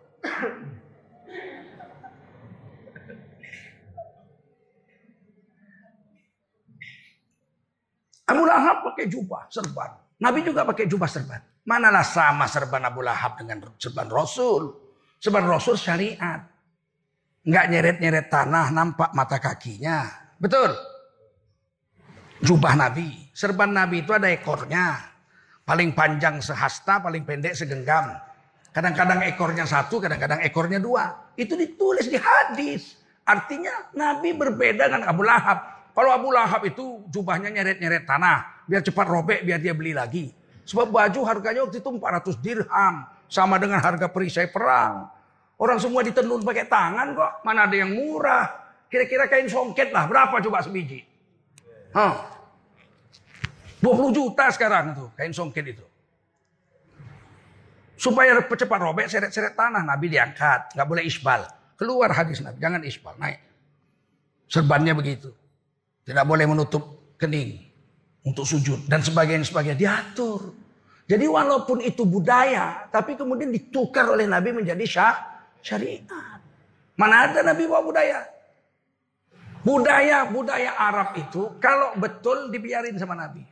[8.30, 9.90] Abu Lahab pakai jubah serban.
[10.22, 11.42] Nabi juga pakai jubah serban.
[11.68, 14.73] Manalah sama serban Abu Lahab dengan serban Rasul.
[15.20, 16.40] Serban Rasul syariat.
[17.44, 20.09] Nggak nyeret-nyeret tanah, nampak mata kakinya.
[20.40, 20.73] Betul.
[22.40, 23.29] Jubah Nabi.
[23.37, 24.96] Serban Nabi itu ada ekornya.
[25.68, 28.16] Paling panjang sehasta, paling pendek segenggam.
[28.73, 31.33] Kadang-kadang ekornya satu, kadang-kadang ekornya dua.
[31.37, 32.96] Itu ditulis di hadis.
[33.29, 35.92] Artinya Nabi berbeda dengan Abu Lahab.
[35.92, 38.64] Kalau Abu Lahab itu jubahnya nyeret-nyeret tanah.
[38.64, 40.39] Biar cepat robek, biar dia beli lagi.
[40.70, 42.94] Sebab baju harganya waktu itu 400 dirham.
[43.26, 45.11] Sama dengan harga perisai perang.
[45.59, 47.33] Orang semua ditenun pakai tangan kok.
[47.42, 48.46] Mana ada yang murah.
[48.87, 50.06] Kira-kira kain songket lah.
[50.06, 51.02] Berapa coba sebiji?
[51.90, 52.38] Hah.
[53.83, 55.85] 20 juta sekarang itu kain songket itu.
[57.98, 59.83] Supaya cepat robek seret-seret tanah.
[59.83, 60.78] Nabi diangkat.
[60.78, 61.50] Nggak boleh isbal.
[61.74, 62.62] Keluar hadis Nabi.
[62.62, 63.14] Jangan isbal.
[63.18, 63.42] Naik.
[64.46, 65.35] Serbannya begitu.
[66.06, 67.59] Tidak boleh menutup kening.
[68.22, 68.87] Untuk sujud.
[68.87, 69.46] Dan sebagainya.
[69.46, 69.78] sebagainya.
[69.78, 70.60] Diatur.
[71.11, 72.87] Jadi walaupun itu budaya.
[72.87, 75.14] Tapi kemudian ditukar oleh Nabi menjadi syah
[75.59, 76.07] syariat.
[76.94, 78.23] Mana ada Nabi bawa budaya?
[79.66, 83.42] Budaya-budaya Arab itu kalau betul dibiarin sama Nabi.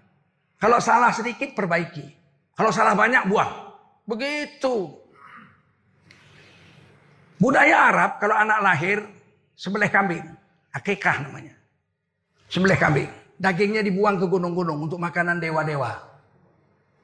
[0.63, 2.07] Kalau salah sedikit perbaiki.
[2.55, 3.75] Kalau salah banyak buang.
[4.07, 4.95] Begitu.
[7.43, 8.99] Budaya Arab kalau anak lahir
[9.59, 10.23] sebelah kambing.
[10.71, 11.59] Akikah namanya.
[12.47, 13.11] Sebelah kambing.
[13.35, 16.08] Dagingnya dibuang ke gunung-gunung untuk makanan dewa-dewa.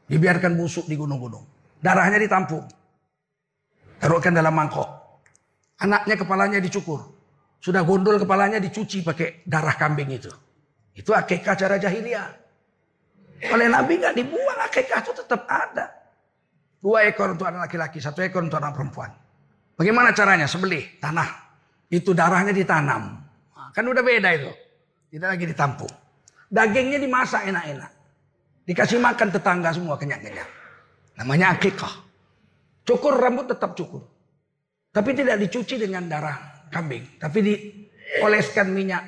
[0.04, 1.44] Dibiarkan busuk di gunung-gunung.
[1.80, 2.64] Darahnya ditampung.
[4.00, 4.88] Taruhkan dalam mangkok.
[5.80, 7.00] Anaknya kepalanya dicukur.
[7.60, 10.28] Sudah gondol kepalanya dicuci pakai darah kambing itu.
[10.92, 12.28] Itu akikah cara jahiliyah.
[13.52, 15.88] Oleh Nabi nggak dibuang akikah itu tetap ada.
[16.84, 19.08] Dua ekor untuk anak laki-laki, satu ekor untuk anak perempuan.
[19.72, 20.44] Bagaimana caranya?
[20.44, 21.28] Sebelih tanah.
[21.88, 23.24] Itu darahnya ditanam.
[23.72, 24.52] Kan udah beda itu.
[25.08, 25.90] Tidak lagi ditampung.
[26.52, 27.90] Dagingnya dimasak enak-enak.
[28.64, 30.48] Dikasih makan tetangga semua kenyang-kenyang.
[31.20, 32.00] Namanya akikah.
[32.84, 34.04] Cukur rambut tetap cukur.
[34.92, 37.20] Tapi tidak dicuci dengan darah kambing.
[37.20, 39.02] Tapi dioleskan minyak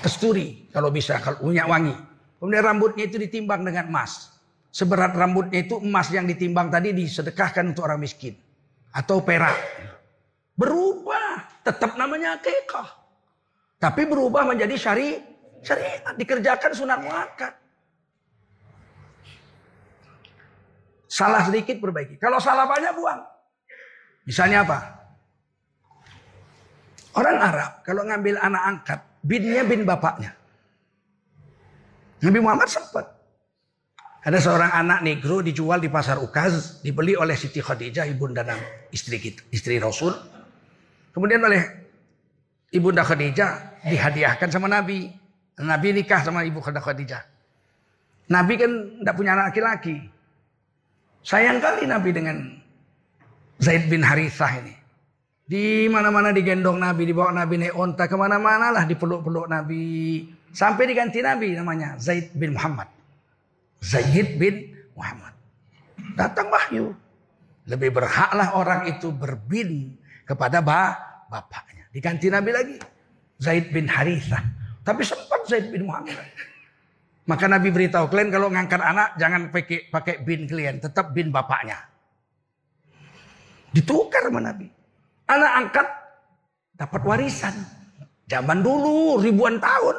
[0.00, 1.96] kesturi kalau bisa kalau minyak wangi.
[2.36, 4.36] Kemudian rambutnya itu ditimbang dengan emas.
[4.74, 8.34] Seberat rambutnya itu emas yang ditimbang tadi disedekahkan untuk orang miskin
[8.92, 9.54] atau perak.
[10.54, 12.86] Berubah, tetap namanya akikah.
[13.78, 15.18] Tapi berubah menjadi syari
[15.64, 17.63] syariat, dikerjakan sunat muakkad.
[21.14, 22.18] Salah sedikit perbaiki.
[22.18, 23.22] Kalau salah banyak buang.
[24.26, 24.78] Misalnya apa?
[27.14, 30.34] Orang Arab kalau ngambil anak angkat, binnya bin bapaknya.
[32.18, 33.06] Nabi Muhammad sempat.
[34.24, 38.58] Ada seorang anak negro dijual di pasar Ukaz, dibeli oleh Siti Khadijah, ibunda dan
[38.90, 40.16] istri kita, istri Rasul.
[41.12, 41.62] Kemudian oleh
[42.74, 45.12] ibunda Khadijah dihadiahkan sama Nabi.
[45.62, 47.22] Nabi nikah sama ibu Khadijah.
[48.32, 50.13] Nabi kan tidak punya anak laki-laki.
[51.24, 52.36] Sayang kali Nabi dengan
[53.56, 54.76] Zaid bin Harithah ini.
[55.44, 60.20] Di mana-mana digendong Nabi, dibawa Nabi naik onta ke mana-mana lah dipeluk-peluk Nabi.
[60.52, 62.92] Sampai diganti Nabi namanya Zaid bin Muhammad.
[63.80, 65.32] Zaid bin Muhammad.
[66.12, 66.92] Datang wahyu.
[67.64, 69.96] Lebih berhaklah orang itu berbin
[70.28, 71.88] kepada bah, bapaknya.
[71.88, 72.76] Diganti Nabi lagi.
[73.40, 74.44] Zaid bin Harithah.
[74.84, 76.20] Tapi sempat Zaid bin Muhammad.
[77.24, 81.80] Maka Nabi beritahu kalian kalau ngangkat anak jangan pakai pakai bin kalian, tetap bin bapaknya.
[83.72, 84.68] Ditukar sama Nabi.
[85.24, 85.86] Anak angkat
[86.76, 87.56] dapat warisan.
[88.28, 89.96] Zaman dulu ribuan tahun.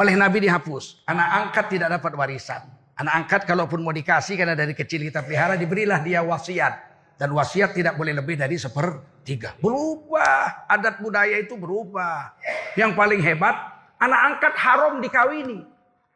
[0.00, 1.04] Oleh Nabi dihapus.
[1.04, 2.64] Anak angkat tidak dapat warisan.
[2.96, 6.88] Anak angkat kalaupun mau dikasih karena dari kecil kita pelihara diberilah dia wasiat.
[7.20, 9.52] Dan wasiat tidak boleh lebih dari sepertiga.
[9.60, 10.68] Berubah.
[10.72, 12.32] Adat budaya itu berubah.
[12.80, 15.60] Yang paling hebat anak angkat haram dikawini.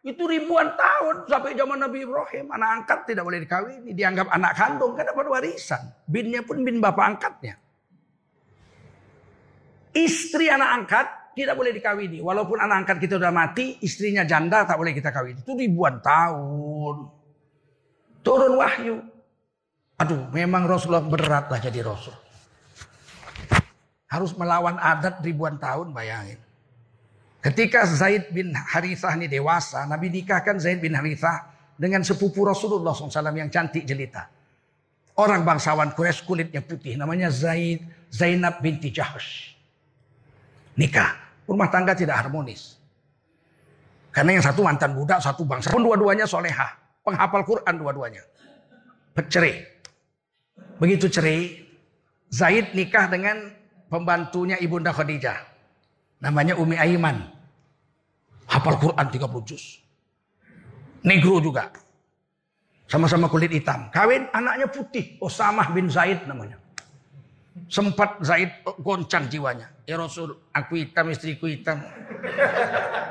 [0.00, 2.48] Itu ribuan tahun sampai zaman Nabi Ibrahim.
[2.56, 3.92] Anak angkat tidak boleh dikawini.
[3.92, 5.82] Dianggap anak kandung kan dapat warisan.
[6.08, 7.60] Binnya pun bin bapak angkatnya.
[9.92, 12.18] Istri anak angkat tidak boleh dikawini.
[12.24, 15.44] Walaupun anak angkat kita sudah mati, istrinya janda tak boleh kita kawini.
[15.44, 16.96] Itu ribuan tahun.
[18.24, 19.04] Turun wahyu.
[20.00, 22.16] Aduh, memang Rasulullah beratlah jadi Rasul.
[24.08, 26.40] Harus melawan adat ribuan tahun, bayangin.
[27.40, 31.48] Ketika Zaid bin Harithah ini dewasa, Nabi nikahkan Zaid bin Harithah
[31.80, 34.28] dengan sepupu Rasulullah SAW yang cantik jelita.
[35.16, 37.80] Orang bangsawan Quraisy kulitnya putih, namanya Zaid
[38.12, 39.56] Zainab binti Jahsh.
[40.76, 41.16] Nikah,
[41.48, 42.76] rumah tangga tidak harmonis.
[44.12, 45.72] Karena yang satu mantan budak, satu bangsa.
[45.72, 46.76] Pun dua-duanya solehah.
[47.00, 48.22] Penghafal Quran dua-duanya.
[49.28, 49.64] Cerai.
[50.80, 51.68] Begitu cerai,
[52.32, 53.52] Zaid nikah dengan
[53.88, 55.36] pembantunya Ibunda Khadijah.
[56.20, 57.16] Namanya Umi Aiman.
[58.50, 59.80] Hafal Quran 30 juz.
[61.00, 61.72] Negro juga.
[62.90, 63.88] Sama-sama kulit hitam.
[63.88, 65.16] Kawin anaknya putih.
[65.22, 66.58] Osamah bin Zaid namanya.
[67.70, 68.50] Sempat Zaid
[68.82, 69.70] goncang jiwanya.
[69.86, 71.78] Ya Rasul, aku hitam, istriku hitam.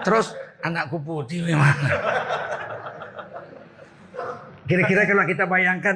[0.04, 1.90] Terus anakku putih gimana?
[4.68, 5.96] Kira-kira kalau kita bayangkan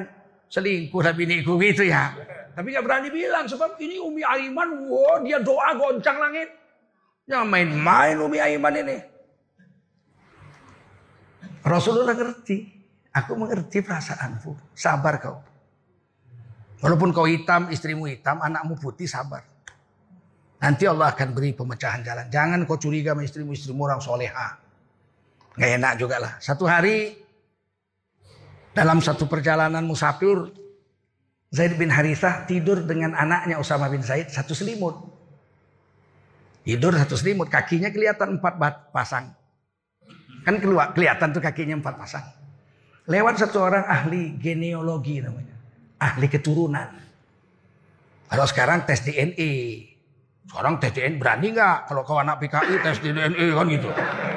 [0.50, 2.10] selingkuh lah biniku gitu ya.
[2.56, 6.63] Tapi nggak berani bilang sebab ini Umi Aiman, wow, dia doa goncang langit.
[7.24, 8.96] Jangan main-main Umi Aiman ini.
[11.64, 12.72] Rasulullah ngerti.
[13.14, 14.76] Aku mengerti perasaanmu.
[14.76, 15.38] Sabar kau.
[16.84, 19.40] Walaupun kau hitam, istrimu hitam, anakmu putih, sabar.
[20.60, 22.28] Nanti Allah akan beri pemecahan jalan.
[22.28, 24.60] Jangan kau curiga sama istrimu, istrimu orang soleha.
[25.54, 26.32] Gak enak juga lah.
[26.42, 27.14] Satu hari
[28.74, 30.50] dalam satu perjalanan musafir,
[31.54, 35.13] Zaid bin Harithah tidur dengan anaknya Usama bin Zaid satu selimut.
[36.64, 38.56] Tidur satu selimut, kakinya kelihatan empat
[38.88, 39.36] pasang.
[40.48, 42.24] Kan keluar, kelihatan tuh kakinya empat pasang.
[43.04, 45.52] Lewat satu orang ahli genealogi namanya.
[46.00, 46.88] Ahli keturunan.
[48.32, 49.52] Kalau sekarang tes DNA.
[50.48, 51.78] Sekarang tes DNA berani nggak?
[51.84, 53.88] Kalau kau anak PKI tes DNA kan gitu.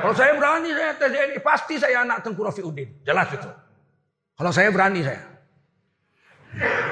[0.03, 1.39] Kalau saya berani saya tes DNA.
[1.39, 3.07] Pasti saya anak Tengku Rafiuddin.
[3.07, 3.47] Jelas itu.
[4.35, 5.23] Kalau saya berani saya.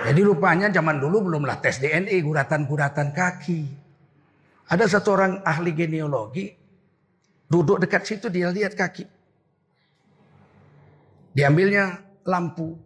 [0.05, 3.84] Jadi rupanya zaman dulu belumlah tes DNA, guratan-guratan kaki.
[4.65, 6.49] Ada satu orang ahli genealogi
[7.45, 9.05] duduk dekat situ dia lihat kaki.
[11.35, 12.79] Diambilnya lampu.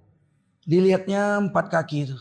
[0.69, 2.17] Dilihatnya empat kaki itu.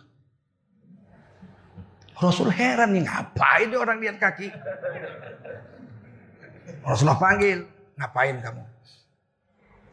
[2.18, 4.48] Rasul heran nih ngapain orang lihat kaki.
[6.82, 8.64] Rasulullah panggil, ngapain kamu?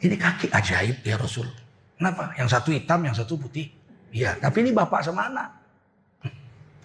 [0.05, 1.49] Ini kaki ajaib ya Rasul.
[1.97, 2.31] Kenapa?
[2.35, 3.71] Yang satu hitam, yang satu putih.
[4.15, 5.49] Iya, tapi ini bapak sama anak.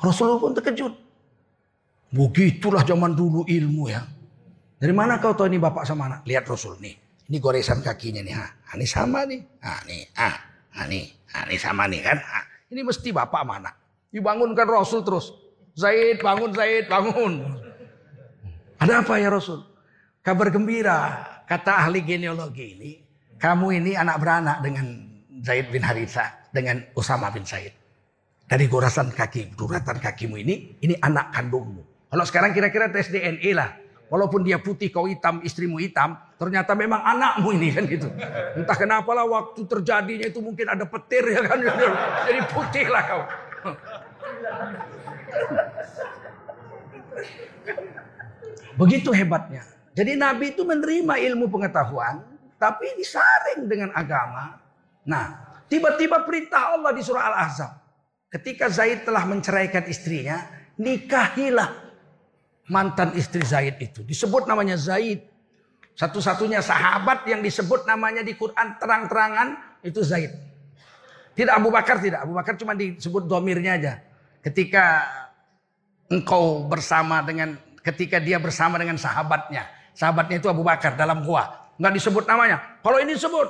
[0.01, 1.10] Rasulullah pun terkejut.
[2.11, 4.03] Begitulah zaman dulu ilmu ya.
[4.81, 6.21] Dari mana kau tahu ini bapak sama anak?
[6.27, 6.95] Lihat Rasul nih.
[7.31, 8.35] Ini goresan kakinya nih.
[8.35, 8.47] Ha.
[8.75, 9.41] Ini sama nih.
[9.63, 10.03] Ah, nih.
[10.19, 10.37] Ah,
[10.75, 11.07] ah nih.
[11.31, 12.19] Ah, ini sama nih kan.
[12.19, 12.45] Ah.
[12.73, 13.71] Ini mesti bapak mana?
[14.11, 15.31] Dibangunkan Rasul terus.
[15.79, 17.47] Zaid bangun, Zaid bangun.
[18.83, 19.71] Ada apa ya Rasul?
[20.21, 20.99] kabar gembira.
[21.51, 22.91] Kata ahli genealogi ini,
[23.35, 24.87] kamu ini anak beranak dengan
[25.43, 27.75] Zaid bin Haritha, dengan Usama bin Zaid.
[28.47, 31.83] Dari gorasan kaki, duratan kakimu ini, ini anak kandungmu.
[32.11, 33.79] Kalau sekarang kira-kira tes DNA lah.
[34.11, 38.11] Walaupun dia putih, kau hitam, istrimu hitam, ternyata memang anakmu ini kan gitu.
[38.59, 41.63] Entah kenapa lah waktu terjadinya itu mungkin ada petir ya kan.
[42.27, 43.23] Jadi putih lah kau.
[48.83, 49.63] Begitu hebatnya.
[49.95, 52.27] Jadi Nabi itu menerima ilmu pengetahuan,
[52.59, 54.59] tapi disaring dengan agama.
[55.07, 57.73] Nah, tiba-tiba perintah Allah di surah Al-Ahzab.
[58.27, 61.80] Ketika Zaid telah menceraikan istrinya, nikahilah
[62.71, 64.07] mantan istri Zaid itu.
[64.07, 65.27] Disebut namanya Zaid.
[65.99, 70.33] Satu-satunya sahabat yang disebut namanya di Quran terang-terangan itu Zaid.
[71.35, 72.25] Tidak Abu Bakar tidak.
[72.25, 73.95] Abu Bakar cuma disebut domirnya aja.
[74.41, 75.05] Ketika
[76.09, 79.67] engkau bersama dengan ketika dia bersama dengan sahabatnya.
[79.93, 81.75] Sahabatnya itu Abu Bakar dalam gua.
[81.77, 82.81] Nggak disebut namanya.
[82.81, 83.49] Kalau ini disebut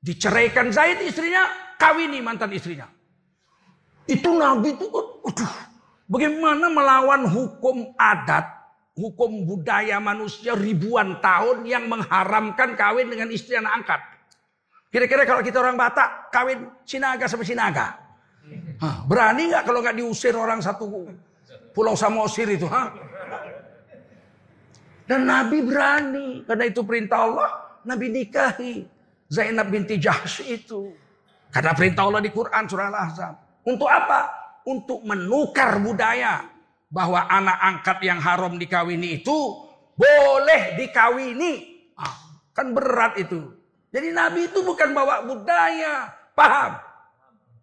[0.00, 2.88] diceraikan Zaid istrinya, kawini mantan istrinya.
[4.08, 5.54] Itu Nabi itu, aduh,
[6.10, 8.42] Bagaimana melawan hukum adat,
[8.98, 14.00] hukum budaya manusia ribuan tahun yang mengharamkan kawin dengan istri anak angkat.
[14.90, 17.94] Kira-kira kalau kita orang Batak kawin sinaga sama sinaga.
[18.82, 21.06] Hah, berani nggak kalau nggak diusir orang satu
[21.70, 22.66] pulau Samosir itu?
[22.66, 22.90] Hah?
[25.06, 27.50] Dan Nabi berani karena itu perintah Allah.
[27.86, 28.82] Nabi nikahi
[29.30, 30.90] Zainab binti Jahsh itu.
[31.54, 33.34] Karena perintah Allah di Quran surah Al-Ahzab.
[33.62, 34.39] Untuk apa?
[34.66, 36.44] Untuk menukar budaya
[36.90, 39.38] bahwa anak angkat yang haram dikawini itu
[39.94, 41.52] boleh dikawini.
[41.94, 42.14] Ah,
[42.56, 43.52] kan berat itu.
[43.90, 46.78] Jadi Nabi itu bukan bawa budaya, paham?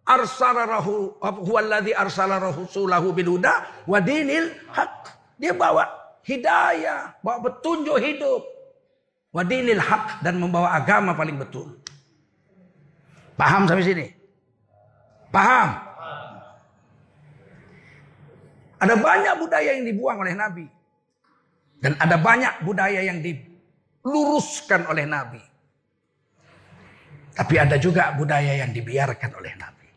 [0.08, 5.12] Arsalarahu huwallazi arsala rasulahu bil huda wa dinil haq.
[5.36, 5.84] Dia bawa
[6.24, 8.42] hidayah, bawa petunjuk hidup.
[9.32, 11.76] Wa dinil haq dan membawa agama paling betul.
[13.36, 14.06] Paham sampai sini?
[15.28, 15.87] Paham?
[18.78, 20.66] Ada banyak budaya yang dibuang oleh Nabi.
[21.78, 25.42] Dan ada banyak budaya yang diluruskan oleh Nabi.
[27.38, 29.88] Tapi ada juga budaya yang dibiarkan oleh Nabi.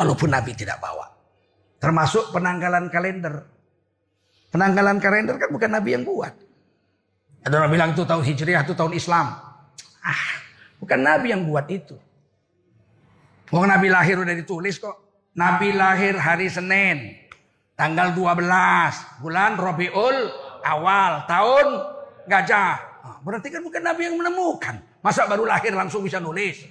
[0.00, 1.04] Walaupun Nabi tidak bawa.
[1.76, 3.44] Termasuk penanggalan kalender.
[4.48, 6.32] Penanggalan kalender kan bukan Nabi yang buat.
[7.44, 9.36] Ada orang bilang itu tahun Hijriah, itu tahun Islam.
[10.00, 10.24] Ah,
[10.80, 11.96] bukan Nabi yang buat itu.
[13.52, 15.09] Wong Nabi lahir udah ditulis kok.
[15.36, 17.14] Nabi lahir hari Senin.
[17.78, 20.16] Tanggal 12 bulan Robiul
[20.60, 21.66] awal tahun
[22.28, 22.76] gajah.
[23.00, 24.76] Ah, berarti kan bukan Nabi yang menemukan.
[25.00, 26.68] Masa baru lahir langsung bisa nulis.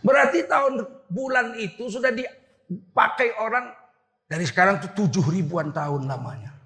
[0.00, 3.76] Berarti tahun bulan itu sudah dipakai orang
[4.24, 6.56] dari sekarang itu tujuh ribuan tahun lamanya.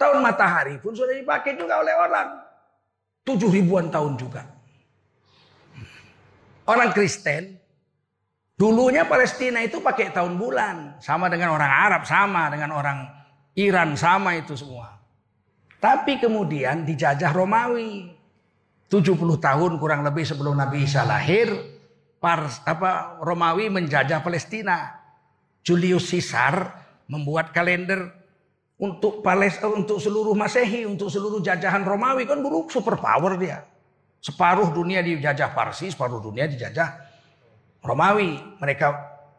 [0.00, 2.28] Tahun matahari pun sudah dipakai juga oleh orang.
[3.28, 4.48] Tujuh ribuan tahun juga.
[6.64, 7.60] Orang Kristen
[8.60, 11.00] Dulunya Palestina itu pakai tahun bulan.
[11.00, 13.08] Sama dengan orang Arab, sama dengan orang
[13.56, 15.00] Iran, sama itu semua.
[15.80, 18.20] Tapi kemudian dijajah Romawi.
[18.92, 21.48] 70 tahun kurang lebih sebelum Nabi Isa lahir,
[23.24, 24.92] Romawi menjajah Palestina.
[25.64, 28.12] Julius Caesar membuat kalender
[28.76, 33.64] untuk Palestina, untuk seluruh Masehi, untuk seluruh jajahan Romawi kan dulu superpower dia.
[34.20, 37.08] Separuh dunia dijajah Parsi, separuh dunia dijajah
[37.80, 38.36] Romawi.
[38.60, 38.86] Mereka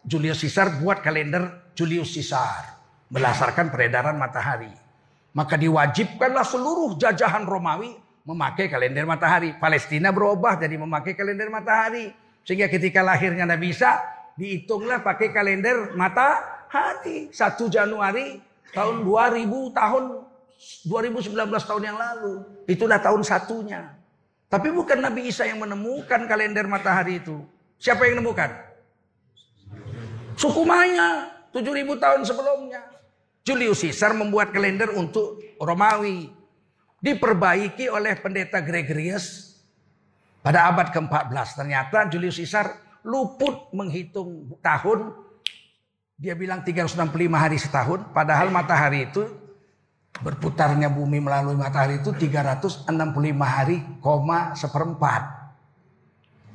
[0.06, 2.82] Julius Caesar buat kalender Julius Caesar.
[3.12, 4.72] Berdasarkan peredaran matahari.
[5.32, 7.96] Maka diwajibkanlah seluruh jajahan Romawi
[8.28, 9.56] memakai kalender matahari.
[9.56, 12.12] Palestina berubah jadi memakai kalender matahari.
[12.44, 14.02] Sehingga ketika lahirnya Nabi Isa,
[14.36, 17.30] dihitunglah pakai kalender matahari.
[17.32, 18.42] 1 Januari
[18.74, 20.04] tahun 2000 tahun
[20.86, 22.34] 2019 tahun yang lalu.
[22.70, 23.98] Itulah tahun satunya.
[24.52, 27.40] Tapi bukan Nabi Isa yang menemukan kalender matahari itu.
[27.82, 28.54] Siapa yang nemukan?
[30.38, 32.82] Suku Maya 7000 tahun sebelumnya.
[33.42, 36.30] Julius Caesar membuat kalender untuk Romawi.
[37.02, 39.58] Diperbaiki oleh pendeta Gregorius
[40.46, 41.48] pada abad ke-14.
[41.58, 45.18] Ternyata Julius Caesar luput menghitung tahun.
[46.22, 47.02] Dia bilang 365
[47.34, 48.14] hari setahun.
[48.14, 49.26] Padahal matahari itu
[50.22, 52.86] berputarnya bumi melalui matahari itu 365
[53.42, 55.41] hari, koma seperempat.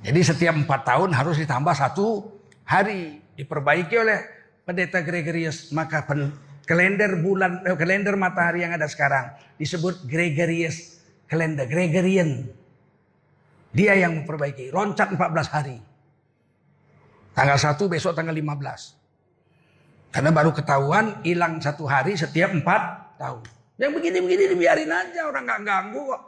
[0.05, 2.29] Jadi setiap empat tahun harus ditambah satu
[2.67, 3.23] hari.
[3.37, 4.19] Diperbaiki oleh
[4.65, 5.71] pendeta Gregorius.
[5.73, 6.05] Maka
[6.65, 10.97] kalender bulan, eh, kalender matahari yang ada sekarang disebut Gregorius
[11.31, 12.49] kalender, Gregorian.
[13.77, 14.73] Dia yang memperbaiki.
[14.73, 15.77] Loncat 14 hari.
[17.37, 18.97] Tanggal 1 besok tanggal 15.
[20.09, 23.45] Karena baru ketahuan hilang satu hari setiap empat tahun.
[23.77, 26.23] Yang begini-begini dibiarin aja orang nggak ganggu kok.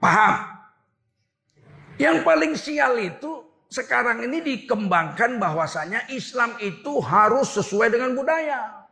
[0.00, 0.32] Paham?
[2.02, 8.82] Yang paling sial itu sekarang ini dikembangkan bahwasanya Islam itu harus sesuai dengan budaya.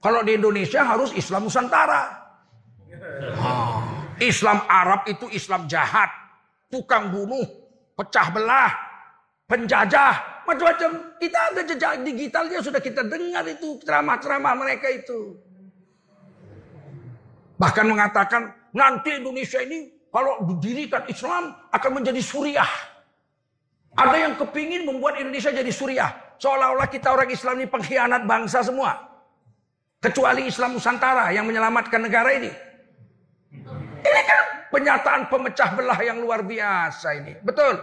[0.00, 2.24] Kalau di Indonesia harus Islam Nusantara.
[4.16, 6.08] Islam Arab itu Islam jahat,
[6.72, 7.44] tukang bunuh,
[7.92, 8.72] pecah belah,
[9.44, 10.90] penjajah, macam-macam.
[11.20, 15.36] Kita ada jejak digitalnya sudah kita dengar itu ceramah-ceramah mereka itu.
[17.60, 22.72] Bahkan mengatakan nanti Indonesia ini kalau didirikan Islam akan menjadi Suriah.
[23.96, 26.10] Ada yang kepingin membuat Indonesia jadi Suriah.
[26.36, 28.92] Seolah-olah kita orang Islam ini pengkhianat bangsa semua.
[30.00, 32.52] Kecuali Islam Nusantara yang menyelamatkan negara ini.
[34.04, 37.32] Ini kan penyataan pemecah belah yang luar biasa ini.
[37.40, 37.80] Betul?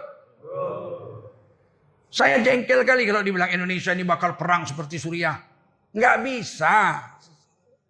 [2.13, 5.33] Saya jengkel kali kalau dibilang Indonesia ini bakal perang seperti Suriah.
[5.97, 7.01] Nggak bisa.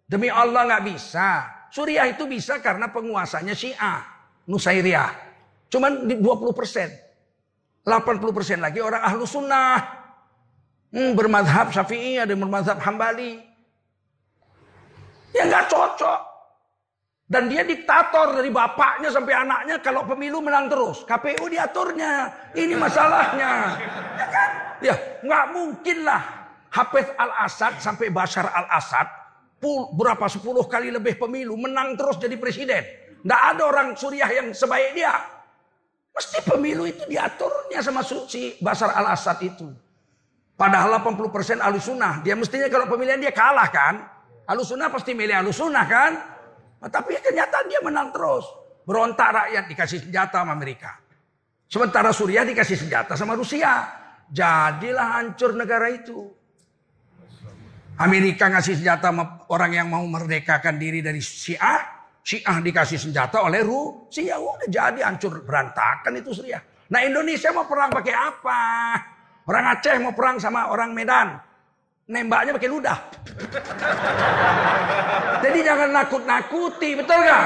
[0.08, 1.28] Demi Allah nggak bisa.
[1.68, 4.00] Suriah itu bisa karena penguasanya Syiah.
[4.48, 5.23] Nusairiyah.
[5.74, 6.86] Cuman di 20 persen.
[7.82, 9.82] 80 persen lagi orang ahlu sunnah.
[10.94, 13.42] Hmm, bermadhab syafi'i, ada yang bermadhab hambali.
[15.34, 16.20] Ya nggak cocok.
[17.26, 21.02] Dan dia diktator dari bapaknya sampai anaknya kalau pemilu menang terus.
[21.02, 22.30] KPU diaturnya.
[22.54, 23.50] Ini masalahnya.
[24.14, 24.50] Ya kan?
[24.78, 24.94] Ya
[25.26, 26.22] nggak mungkin lah.
[26.70, 29.10] Hafiz al-Assad sampai Bashar al-Assad.
[29.98, 31.58] Berapa sepuluh kali lebih pemilu.
[31.58, 32.86] Menang terus jadi presiden.
[33.26, 35.33] Nggak ada orang Suriah yang sebaik dia.
[36.14, 39.66] Mesti pemilu itu diaturnya sama si Bashar al-Assad itu.
[40.54, 42.22] Padahal 80% alusunah.
[42.22, 44.06] Dia mestinya kalau pemilihan dia kalah kan.
[44.46, 46.12] Alusunah pasti milih alusunah kan.
[46.78, 48.46] Nah, tapi kenyataan dia menang terus.
[48.86, 50.94] Berontak rakyat dikasih senjata sama Amerika.
[51.66, 53.82] Sementara Suriah dikasih senjata sama Rusia.
[54.30, 56.30] Jadilah hancur negara itu.
[57.98, 62.03] Amerika ngasih senjata sama orang yang mau merdekakan diri dari Syiah.
[62.24, 64.40] Syiah dikasih senjata oleh Rusia.
[64.40, 66.64] Udah jadi hancur berantakan itu Suriah.
[66.88, 68.62] Nah Indonesia mau perang pakai apa?
[69.44, 71.36] Orang Aceh mau perang sama orang Medan
[72.08, 72.98] nembaknya pakai ludah.
[75.40, 77.44] Jadi jangan nakut-nakuti, betul gak?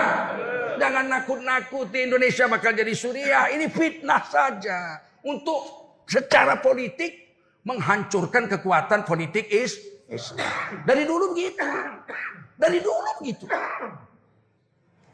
[0.79, 3.51] Jangan nakut-nakuti Indonesia bakal jadi Suriah.
[3.51, 5.03] Ini fitnah saja.
[5.26, 5.61] Untuk
[6.07, 7.35] secara politik
[7.66, 9.74] menghancurkan kekuatan politik is
[10.07, 10.87] Islam.
[10.87, 11.66] Dari dulu begitu.
[12.55, 13.47] Dari dulu begitu.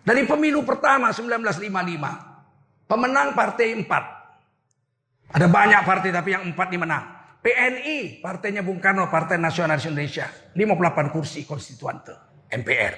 [0.04, 2.84] Dari pemilu pertama 1955.
[2.84, 5.32] Pemenang partai 4.
[5.32, 7.04] Ada banyak partai tapi yang 4 dimenang.
[7.44, 10.28] PNI, partainya Bung Karno, Partai Nasionalis Indonesia.
[10.56, 12.16] 58 kursi konstituante,
[12.48, 12.94] MPR.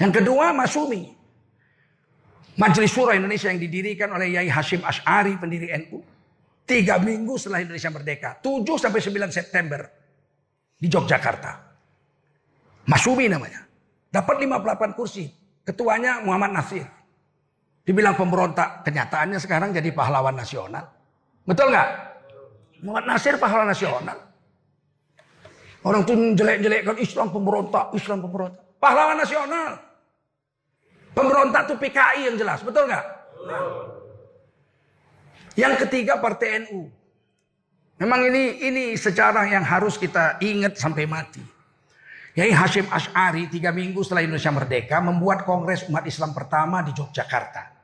[0.00, 1.12] Yang kedua, Masumi.
[2.56, 6.00] Majelis Surah Indonesia yang didirikan oleh Yai Hashim Ash'ari, pendiri NU.
[6.64, 8.30] Tiga minggu setelah Indonesia merdeka.
[8.40, 9.80] 7 sampai 9 September.
[10.76, 11.52] Di Yogyakarta.
[12.88, 13.64] Masumi namanya.
[14.08, 15.37] Dapat 58 kursi.
[15.68, 16.88] Ketuanya Muhammad Nasir.
[17.84, 18.88] Dibilang pemberontak.
[18.88, 20.88] Kenyataannya sekarang jadi pahlawan nasional.
[21.44, 21.88] Betul nggak?
[22.80, 24.16] Muhammad Nasir pahlawan nasional.
[25.84, 28.64] Orang tuh jelek-jelekkan Islam pemberontak, Islam pemberontak.
[28.80, 29.76] Pahlawan nasional.
[31.12, 33.04] Pemberontak tuh PKI yang jelas, betul nggak?
[35.58, 36.88] Yang ketiga Partai NU.
[37.98, 41.57] Memang ini ini sejarah yang harus kita ingat sampai mati.
[42.38, 47.78] Yai Hashim Ash'ari tiga minggu setelah Indonesia merdeka membuat kongres umat Islam pertama di Yogyakarta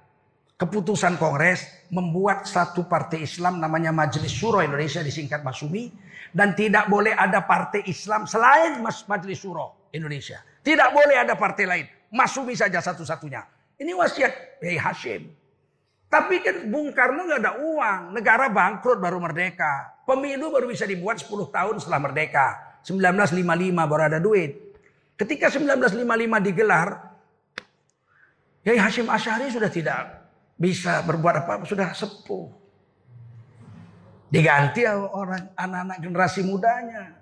[0.55, 5.91] keputusan Kongres membuat satu partai Islam namanya Majelis Syuro Indonesia disingkat Masumi
[6.31, 10.41] dan tidak boleh ada partai Islam selain Majelis Syuro Indonesia.
[10.65, 11.87] Tidak boleh ada partai lain.
[12.15, 13.45] Masumi saja satu-satunya.
[13.77, 15.29] Ini wasiat Hei Hashim.
[16.09, 18.01] Tapi kan Bung Karno nggak ada uang.
[18.15, 20.07] Negara bangkrut baru merdeka.
[20.07, 22.64] Pemilu baru bisa dibuat 10 tahun setelah merdeka.
[22.85, 24.76] 1955 baru ada duit.
[25.16, 27.16] Ketika 1955 digelar,
[28.64, 30.24] Yai Hashim Asyari sudah tidak
[30.57, 32.49] bisa berbuat apa-apa sudah sepuh.
[34.32, 37.14] Diganti orang anak-anak generasi mudanya.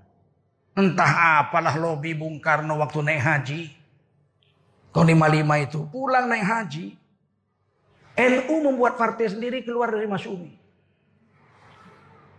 [0.72, 3.60] Entah apalah lobby Bung Karno waktu naik haji.
[4.92, 6.86] Tahun 55 itu pulang naik haji.
[8.12, 10.56] NU membuat partai sendiri keluar dari Masumi.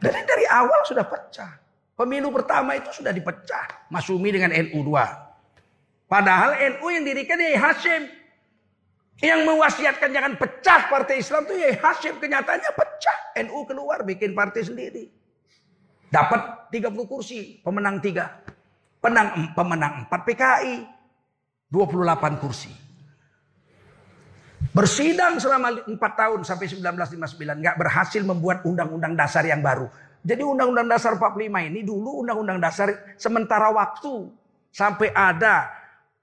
[0.01, 1.62] Dari dari awal sudah pecah.
[1.94, 3.88] Pemilu pertama itu sudah dipecah.
[3.94, 6.10] Masumi dengan NU 2.
[6.10, 8.10] Padahal NU yang dirikan ya Hashim.
[9.22, 12.18] Yang mewasiatkan jangan pecah partai Islam itu ya Hashim.
[12.18, 13.18] Kenyataannya pecah.
[13.46, 15.06] NU keluar bikin partai sendiri.
[16.10, 17.62] Dapat 30 kursi.
[17.62, 19.02] Pemenang 3.
[19.02, 20.76] Penang, pemenang 4 PKI.
[21.70, 22.74] 28 kursi.
[24.74, 27.62] Bersidang selama 4 tahun sampai 1959.
[27.62, 29.86] Nggak berhasil membuat undang-undang dasar yang baru.
[30.24, 34.32] Jadi undang-undang dasar 45 ini dulu undang-undang dasar sementara waktu.
[34.74, 35.69] Sampai ada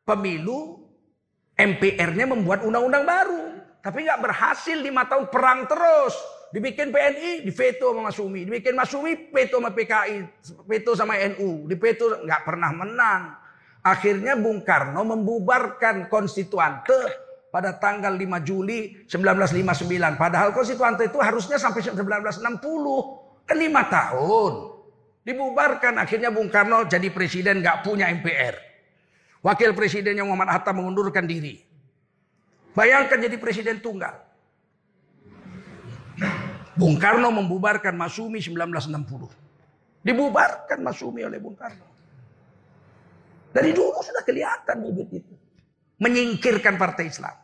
[0.09, 0.81] pemilu,
[1.55, 3.43] MPR-nya membuat undang-undang baru.
[3.85, 6.17] Tapi nggak berhasil lima tahun perang terus.
[6.51, 8.43] Dibikin PNI, diveto sama Masumi.
[8.43, 10.17] Dibikin Masumi, veto sama PKI.
[10.67, 11.71] Veto sama NU.
[11.71, 13.23] Diveto, nggak pernah menang.
[13.81, 16.97] Akhirnya Bung Karno membubarkan konstituante
[17.55, 20.19] pada tanggal 5 Juli 1959.
[20.19, 23.20] Padahal konstituante itu harusnya sampai 1960.
[23.55, 24.55] Lima tahun.
[25.21, 28.57] Dibubarkan akhirnya Bung Karno jadi presiden nggak punya MPR.
[29.41, 31.61] Wakil presidennya Muhammad Hatta mengundurkan diri.
[32.77, 34.17] Bayangkan jadi presiden tunggal.
[36.77, 40.05] Bung Karno membubarkan Masumi 1960.
[40.05, 41.89] Dibubarkan Masumi oleh Bung Karno.
[43.51, 45.35] Dari dulu sudah kelihatan bibit itu.
[46.01, 47.37] Menyingkirkan partai Islam.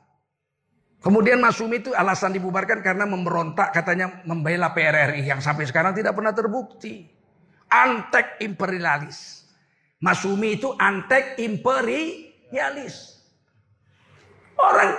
[1.07, 6.34] Kemudian Masumi itu alasan dibubarkan karena memberontak katanya membela PRRI yang sampai sekarang tidak pernah
[6.34, 7.07] terbukti.
[7.70, 9.46] Antek imperialis.
[10.02, 13.22] Masumi itu antek imperialis.
[14.59, 14.98] Orang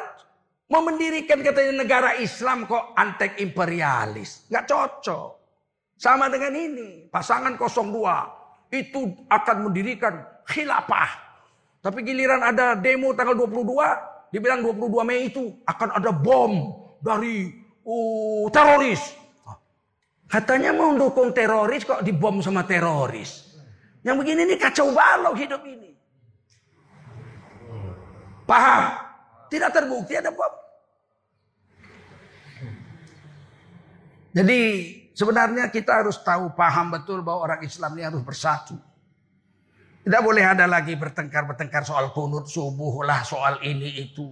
[0.68, 4.47] Mau mendirikan katanya negara Islam kok antek imperialis.
[4.51, 5.30] Nggak cocok.
[5.95, 7.08] Sama dengan ini.
[7.08, 8.76] Pasangan 02.
[8.76, 11.12] Itu akan mendirikan khilafah.
[11.80, 14.16] Tapi giliran ada demo tanggal 22.
[14.28, 17.48] Dibilang 22 Mei itu akan ada bom dari
[17.88, 19.16] uh, teroris.
[20.28, 23.48] Katanya mau dukung teroris kok dibom sama teroris.
[24.04, 25.96] Yang begini ini kacau balau hidup ini.
[28.44, 28.84] Paham?
[29.48, 30.54] Tidak terbukti ada bom.
[34.36, 34.60] Jadi
[35.16, 38.76] sebenarnya kita harus tahu paham betul bahwa orang Islam ini harus bersatu.
[40.08, 44.32] Tidak boleh ada lagi bertengkar-bertengkar soal kunut subuh lah, soal ini itu.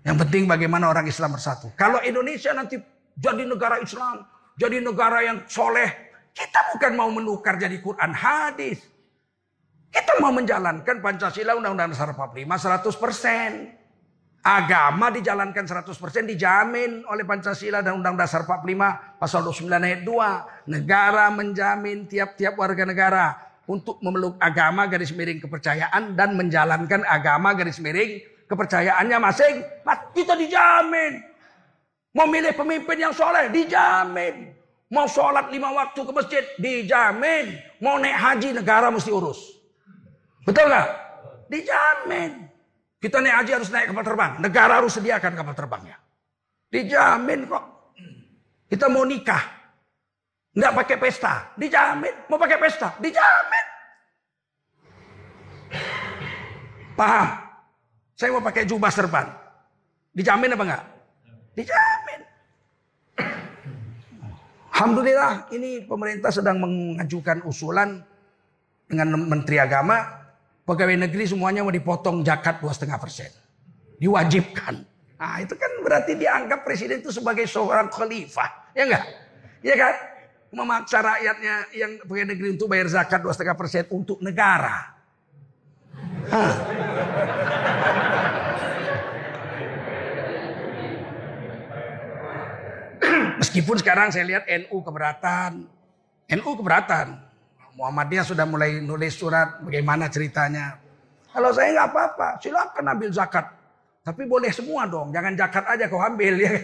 [0.00, 1.68] Yang penting bagaimana orang Islam bersatu.
[1.76, 2.80] Kalau Indonesia nanti
[3.12, 4.24] jadi negara Islam,
[4.56, 5.92] jadi negara yang soleh,
[6.32, 8.80] kita bukan mau menukar jadi Quran hadis.
[9.92, 13.50] Kita mau menjalankan Pancasila Undang-Undang Dasar 45 100 persen.
[14.40, 20.72] Agama dijalankan 100% dijamin oleh Pancasila dan Undang Dasar 45 pasal 29 ayat 2.
[20.72, 27.80] Negara menjamin tiap-tiap warga negara untuk memeluk agama garis miring kepercayaan dan menjalankan agama garis
[27.80, 29.64] miring kepercayaannya masing.
[30.12, 31.20] Kita dijamin.
[32.14, 34.54] Mau milih pemimpin yang soleh dijamin.
[34.92, 37.58] Mau sholat lima waktu ke masjid dijamin.
[37.82, 39.58] Mau naik haji negara mesti urus.
[40.46, 40.88] Betul nggak?
[41.50, 42.46] Dijamin.
[43.00, 44.32] Kita naik haji harus naik kapal terbang.
[44.38, 45.96] Negara harus sediakan kapal terbangnya.
[46.70, 47.64] Dijamin kok.
[48.70, 49.63] Kita mau nikah.
[50.54, 51.32] Nggak pakai pesta.
[51.58, 52.14] Dijamin.
[52.30, 52.94] Mau pakai pesta.
[53.02, 53.66] Dijamin.
[56.94, 57.28] Paham?
[58.14, 59.26] Saya mau pakai jubah serban.
[60.14, 60.84] Dijamin apa enggak?
[61.58, 62.20] Dijamin.
[64.74, 68.02] Alhamdulillah ini pemerintah sedang mengajukan usulan
[68.86, 70.24] dengan Menteri Agama
[70.64, 73.28] Pegawai negeri semuanya mau dipotong zakat 2,5 persen.
[74.00, 74.74] Diwajibkan.
[75.20, 78.72] Nah itu kan berarti dianggap presiden itu sebagai seorang khalifah.
[78.72, 79.04] Ya enggak?
[79.60, 79.94] Ya kan?
[80.54, 84.94] Memaksa rakyatnya yang pegawai negeri untuk bayar zakat 2,5 persen untuk negara.
[93.42, 95.66] Meskipun sekarang saya lihat NU keberatan.
[96.38, 97.18] NU keberatan.
[97.74, 100.78] Muhammadiyah sudah mulai nulis surat bagaimana ceritanya.
[101.34, 103.50] Kalau saya nggak apa-apa, silakan ambil zakat.
[104.06, 106.54] Tapi boleh semua dong, jangan zakat aja kau ambil ya.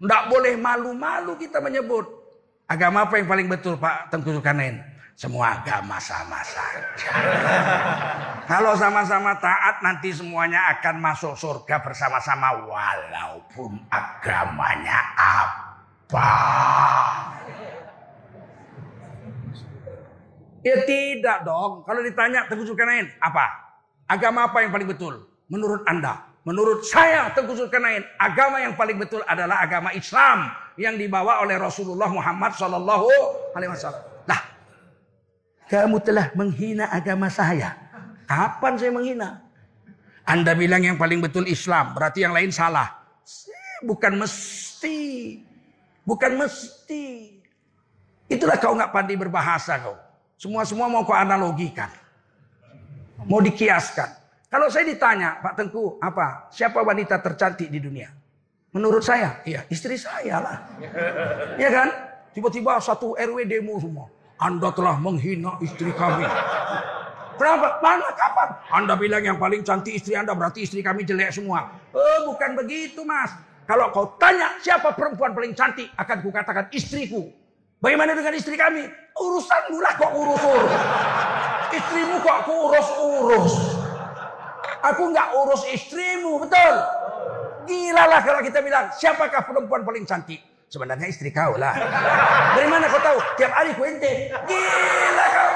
[0.00, 2.04] Tidak boleh malu-malu kita menyebut.
[2.66, 4.93] Agama apa yang paling betul Pak Tengku Zulkarnain?
[5.14, 7.10] Semua agama sama saja.
[8.50, 16.30] Kalau sama-sama taat nanti semuanya akan masuk surga bersama-sama walaupun agamanya apa.
[20.66, 21.86] Ya tidak dong.
[21.86, 23.46] Kalau ditanya Tengku Zulkarnain, apa?
[24.10, 26.26] Agama apa yang paling betul menurut Anda?
[26.42, 32.10] Menurut saya Tengku Zulkarnain, agama yang paling betul adalah agama Islam yang dibawa oleh Rasulullah
[32.10, 33.06] Muhammad Sallallahu
[33.54, 34.13] Alaihi Wasallam.
[35.74, 37.74] Kamu telah menghina agama saya.
[38.30, 39.42] Kapan saya menghina?
[40.22, 43.02] Anda bilang yang paling betul Islam, berarti yang lain salah.
[43.82, 44.98] Bukan mesti.
[46.06, 47.34] Bukan mesti.
[48.30, 49.98] Itulah kau nggak pandai berbahasa kau.
[50.38, 51.90] Semua-semua mau kau analogikan.
[53.26, 54.14] Mau dikiaskan.
[54.46, 56.54] Kalau saya ditanya, Pak Tengku, apa?
[56.54, 58.14] Siapa wanita tercantik di dunia?
[58.70, 60.56] Menurut saya, iya istri saya lah.
[61.58, 61.88] Iya kan?
[62.30, 64.13] Tiba-tiba satu RW demo semua.
[64.38, 66.26] Anda telah menghina istri kami.
[67.34, 67.82] Kenapa?
[67.82, 68.48] Mana kapan?
[68.70, 71.70] Anda bilang yang paling cantik istri Anda berarti istri kami jelek semua.
[71.94, 73.34] Oh, bukan begitu, Mas.
[73.64, 77.32] Kalau kau tanya siapa perempuan paling cantik, akan kukatakan istriku.
[77.80, 78.86] Bagaimana dengan istri kami?
[79.16, 80.72] Urusan lah kok urus-urus.
[81.74, 83.54] Istrimu kok aku urus-urus.
[84.84, 86.74] Aku nggak urus istrimu, betul?
[87.64, 90.53] Gila lah kalau kita bilang, siapakah perempuan paling cantik?
[90.74, 91.70] Sebenarnya istri kau lah.
[92.58, 93.14] Dari mana kau tahu?
[93.38, 94.34] Tiap hari ku ente.
[94.34, 95.54] Gila kau.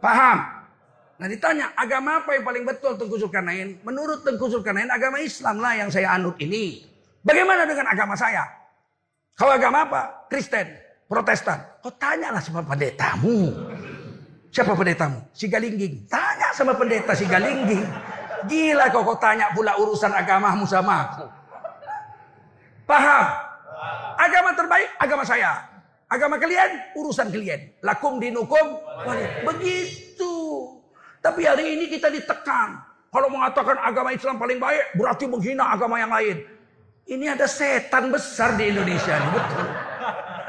[0.00, 0.38] Paham?
[1.20, 3.76] Nah ditanya, agama apa yang paling betul Tengku Zulkarnain?
[3.84, 6.88] Menurut Tengku Zulkarnain, agama Islam lah yang saya anut ini.
[7.20, 8.48] Bagaimana dengan agama saya?
[9.36, 10.26] Kau agama apa?
[10.32, 10.80] Kristen,
[11.12, 11.60] Protestan.
[11.84, 13.52] Kau tanyalah sama pendetamu.
[14.52, 15.16] Siapa pendetamu?
[15.32, 16.12] Si Galingging.
[16.12, 17.88] Tanya sama pendeta si Galingging.
[18.44, 21.24] Gila kau kau tanya pula urusan agamamu sama aku.
[22.84, 23.24] Paham?
[24.20, 25.56] Agama terbaik agama saya.
[26.04, 27.80] Agama kalian urusan kalian.
[27.80, 28.76] Lakum dinukum.
[29.48, 30.34] Begitu.
[31.24, 32.76] Tapi hari ini kita ditekan.
[33.08, 36.44] Kalau mengatakan agama Islam paling baik berarti menghina agama yang lain.
[37.08, 39.64] Ini ada setan besar di Indonesia betul.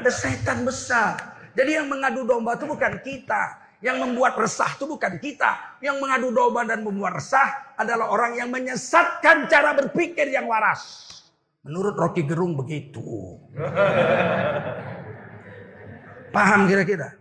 [0.04, 1.16] Ada setan besar.
[1.56, 3.63] Jadi yang mengadu domba itu bukan kita.
[3.82, 5.80] Yang membuat resah itu bukan kita.
[5.82, 11.10] Yang mengadu domba dan membuat resah adalah orang yang menyesatkan cara berpikir yang waras.
[11.64, 13.40] Menurut Rocky Gerung begitu.
[16.34, 17.16] Paham kira-kira?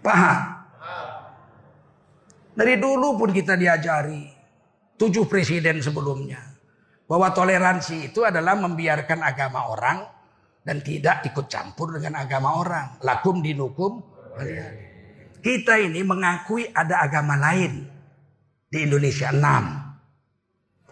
[0.00, 0.40] Paham?
[2.54, 4.30] Dari dulu pun kita diajari.
[4.94, 6.38] Tujuh presiden sebelumnya
[7.10, 10.06] bahwa toleransi itu adalah membiarkan agama orang
[10.64, 12.86] dan tidak ikut campur dengan agama orang.
[13.04, 14.13] Lakum dinukum.
[15.44, 17.84] Kita ini mengakui ada agama lain
[18.72, 19.84] di Indonesia enam.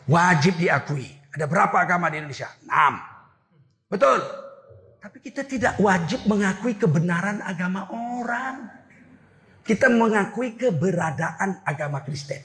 [0.07, 1.09] Wajib diakui.
[1.33, 2.53] Ada berapa agama di Indonesia?
[2.61, 3.01] Enam.
[3.89, 4.21] Betul.
[5.01, 8.69] Tapi kita tidak wajib mengakui kebenaran agama orang.
[9.65, 12.45] Kita mengakui keberadaan agama Kristen.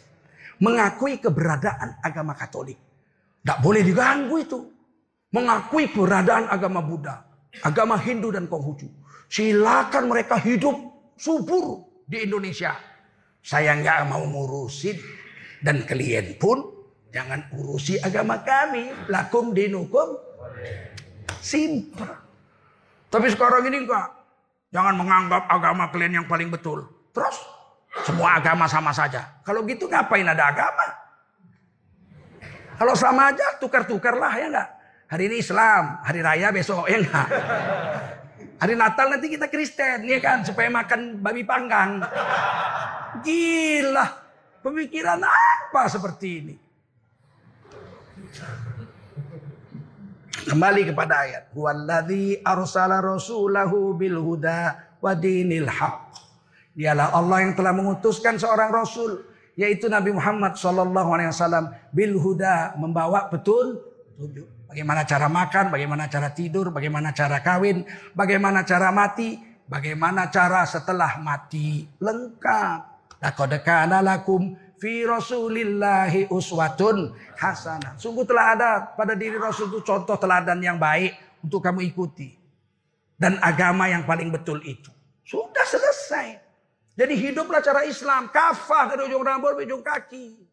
[0.63, 2.79] Mengakui keberadaan agama Katolik.
[3.43, 4.59] Tidak boleh diganggu itu.
[5.35, 7.27] Mengakui keberadaan agama Buddha,
[7.59, 8.87] agama Hindu dan Konghucu.
[9.27, 10.75] Silakan mereka hidup
[11.19, 12.71] subur di Indonesia.
[13.43, 14.95] Saya nggak mau ngurusin
[15.63, 16.63] dan kalian pun
[17.11, 18.91] jangan urusi agama kami.
[19.11, 20.15] Lakum dinukum
[21.43, 22.07] simpel.
[23.07, 24.07] Tapi sekarang ini enggak.
[24.71, 26.83] Jangan menganggap agama kalian yang paling betul.
[27.15, 27.39] Terus
[28.03, 29.39] semua agama sama saja.
[29.43, 30.87] Kalau gitu ngapain ada agama?
[32.77, 34.69] Kalau sama aja tukar-tukar lah ya enggak.
[35.07, 37.27] Hari ini Islam, hari raya besok ya enggak.
[38.57, 42.01] Hari Natal nanti kita Kristen ya kan supaya makan babi panggang.
[43.21, 44.05] Gila.
[44.65, 46.55] Pemikiran apa seperti ini?
[50.49, 51.43] Kembali kepada ayat.
[51.53, 56.17] Walladzi arsala rasulahu bil huda wa dinil haq.
[56.73, 59.21] Dialah Allah yang telah mengutuskan seorang rasul
[59.57, 61.33] yaitu Nabi Muhammad Shallallahu Alaihi
[61.93, 62.17] bil
[62.77, 63.81] membawa betul
[64.67, 71.17] bagaimana cara makan, bagaimana cara tidur, bagaimana cara kawin, bagaimana cara mati, bagaimana cara setelah
[71.23, 72.79] mati lengkap.
[73.17, 77.97] Laqad kana lakum fi rasulillahi uswatun hasanah.
[77.97, 82.37] Sungguh telah ada pada diri Rasul itu contoh teladan yang baik untuk kamu ikuti.
[83.17, 84.93] Dan agama yang paling betul itu.
[85.25, 86.37] Sudah selesai.
[86.93, 90.46] Jadi hiduplah cara Islam, kafah dari ujung rambut ujung kaki.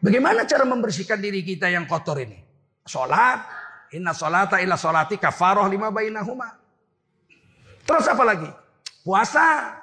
[0.00, 2.40] Bagaimana cara membersihkan diri kita yang kotor ini?
[2.88, 3.44] Salat,
[3.92, 6.56] inna salata illa salati kafaroh lima bainahuma.
[7.84, 8.48] Terus apa lagi?
[9.04, 9.76] Puasa.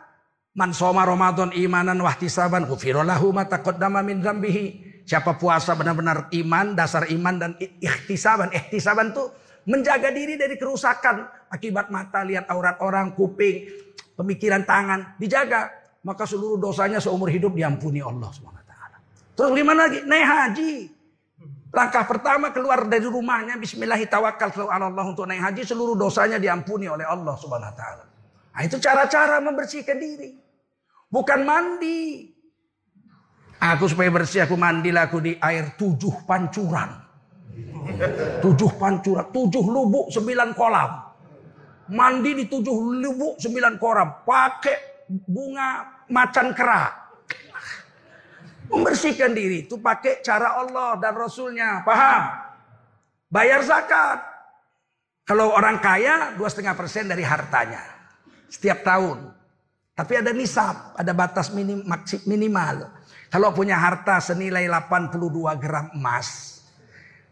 [0.58, 4.66] Man soma Ramadan imanan wahtisaban ghufirallahu ma taqaddama min dzambihi.
[5.06, 8.50] Siapa puasa benar-benar iman, dasar iman dan ikhtisaban.
[8.50, 9.30] Ikhtisaban itu
[9.70, 13.70] menjaga diri dari kerusakan akibat mata lihat aurat orang, kuping,
[14.18, 15.70] pemikiran tangan dijaga,
[16.02, 18.57] maka seluruh dosanya seumur hidup diampuni Allah SWT.
[19.38, 20.02] Terus bagaimana lagi?
[20.02, 20.74] Naik haji.
[21.70, 27.70] Langkah pertama keluar dari rumahnya Bismillahirrahmanirrahim untuk naik haji seluruh dosanya diampuni oleh Allah Subhanahu
[27.70, 28.06] wa taala.
[28.58, 30.34] Nah, itu cara-cara membersihkan diri.
[31.14, 32.34] Bukan mandi.
[33.62, 36.98] Aku supaya bersih aku mandilah aku di air tujuh pancuran.
[38.42, 40.92] Tujuh pancuran, tujuh lubuk, sembilan kolam.
[41.94, 42.76] Mandi di tujuh
[43.06, 44.26] lubuk, sembilan kolam.
[44.26, 47.07] Pakai bunga macan kera.
[48.68, 51.82] Membersihkan diri itu pakai cara Allah dan Rasulnya.
[51.88, 52.24] Paham?
[53.32, 54.20] Bayar zakat.
[55.28, 57.84] Kalau orang kaya, dua setengah persen dari hartanya.
[58.48, 59.36] Setiap tahun.
[59.92, 61.84] Tapi ada nisab, ada batas minim,
[62.24, 62.88] minimal.
[63.28, 65.20] Kalau punya harta senilai 82
[65.60, 66.58] gram emas,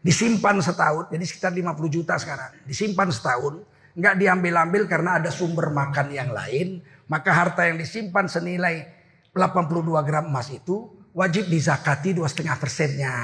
[0.05, 2.53] Disimpan setahun, jadi sekitar 50 juta sekarang.
[2.69, 3.65] Disimpan setahun,
[3.97, 6.77] nggak diambil-ambil karena ada sumber makan yang lain.
[7.09, 8.85] Maka harta yang disimpan senilai
[9.33, 13.15] 82 gram emas itu wajib dizakati dua setengah persennya.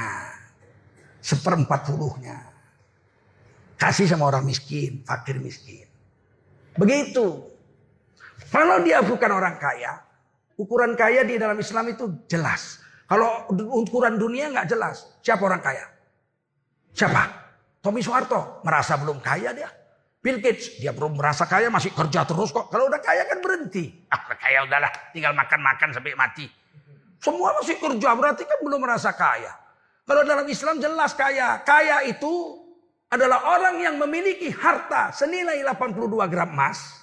[1.22, 2.50] Seperempat puluhnya.
[3.78, 5.86] Kasih sama orang miskin, fakir miskin.
[6.74, 7.46] Begitu.
[8.50, 10.02] Kalau dia bukan orang kaya,
[10.58, 12.82] ukuran kaya di dalam Islam itu jelas.
[13.06, 15.06] Kalau ukuran dunia nggak jelas.
[15.22, 15.84] Siapa orang kaya?
[16.96, 17.22] Siapa?
[17.84, 18.64] Tommy Soeharto.
[18.66, 19.70] Merasa belum kaya dia.
[20.22, 22.70] Bill Gates, dia belum merasa kaya, masih kerja terus kok.
[22.70, 24.06] Kalau udah kaya kan berhenti.
[24.06, 26.46] Ah, kaya udahlah, tinggal makan-makan sampai mati.
[27.22, 29.54] Semua masih kerja, berarti kan belum merasa kaya.
[30.02, 31.62] Kalau dalam Islam jelas kaya.
[31.62, 32.58] Kaya itu
[33.06, 36.98] adalah orang yang memiliki harta senilai 82 gram emas.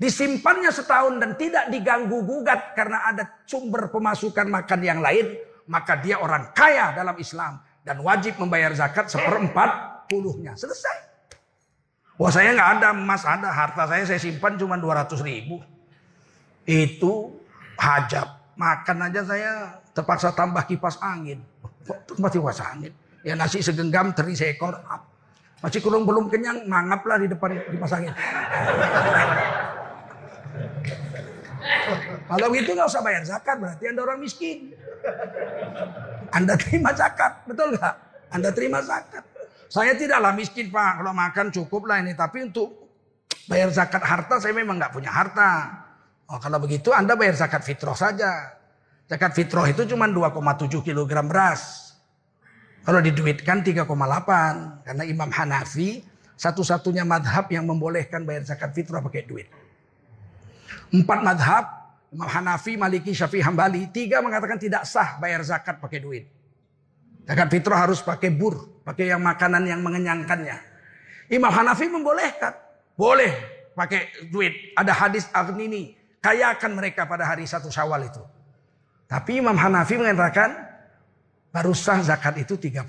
[0.00, 5.36] Disimpannya setahun dan tidak diganggu gugat karena ada sumber pemasukan makan yang lain.
[5.68, 10.58] Maka dia orang kaya dalam Islam dan wajib membayar zakat seperempat puluhnya.
[10.58, 11.12] Selesai.
[12.18, 15.62] Wah saya nggak ada emas, ada harta saya saya simpan cuma 200 ribu.
[16.66, 17.38] Itu
[17.78, 18.41] hajab.
[18.52, 19.52] Makan aja saya
[19.96, 21.40] terpaksa tambah kipas angin.
[21.88, 22.92] Kok kipas angin?
[23.24, 24.76] Ya nasi segenggam teri seekor.
[25.62, 28.12] Masih kurang belum kenyang, mangaplah di depan kipas angin.
[32.32, 34.72] Kalau gitu nggak usah bayar zakat, berarti anda orang miskin.
[36.32, 37.94] Anda terima zakat, betul nggak?
[38.32, 39.24] Anda terima zakat.
[39.68, 42.12] Saya tidaklah miskin pak, kalau makan cukup lah ini.
[42.12, 42.72] Tapi untuk
[43.48, 45.81] bayar zakat harta saya memang nggak punya harta.
[46.32, 48.56] Oh, kalau begitu Anda bayar zakat fitrah saja.
[49.04, 51.92] Zakat fitrah itu cuma 2,7 kg beras.
[52.88, 53.84] Kalau diduitkan 3,8.
[54.88, 56.00] Karena Imam Hanafi
[56.40, 59.52] satu-satunya madhab yang membolehkan bayar zakat fitrah pakai duit.
[60.88, 61.64] Empat madhab
[62.12, 63.92] Imam Hanafi, Maliki, Syafi'i, Hambali.
[63.92, 66.24] Tiga mengatakan tidak sah bayar zakat pakai duit.
[67.28, 68.80] Zakat fitrah harus pakai bur.
[68.88, 70.56] Pakai yang makanan yang mengenyangkannya.
[71.28, 72.56] Imam Hanafi membolehkan.
[72.96, 73.32] Boleh
[73.76, 74.72] pakai duit.
[74.80, 76.01] Ada hadis Aghnini.
[76.22, 78.22] Kayakan mereka pada hari satu syawal itu.
[79.10, 80.72] Tapi Imam Hanafi mengatakan.
[81.52, 82.88] Baru sah zakat itu 3,8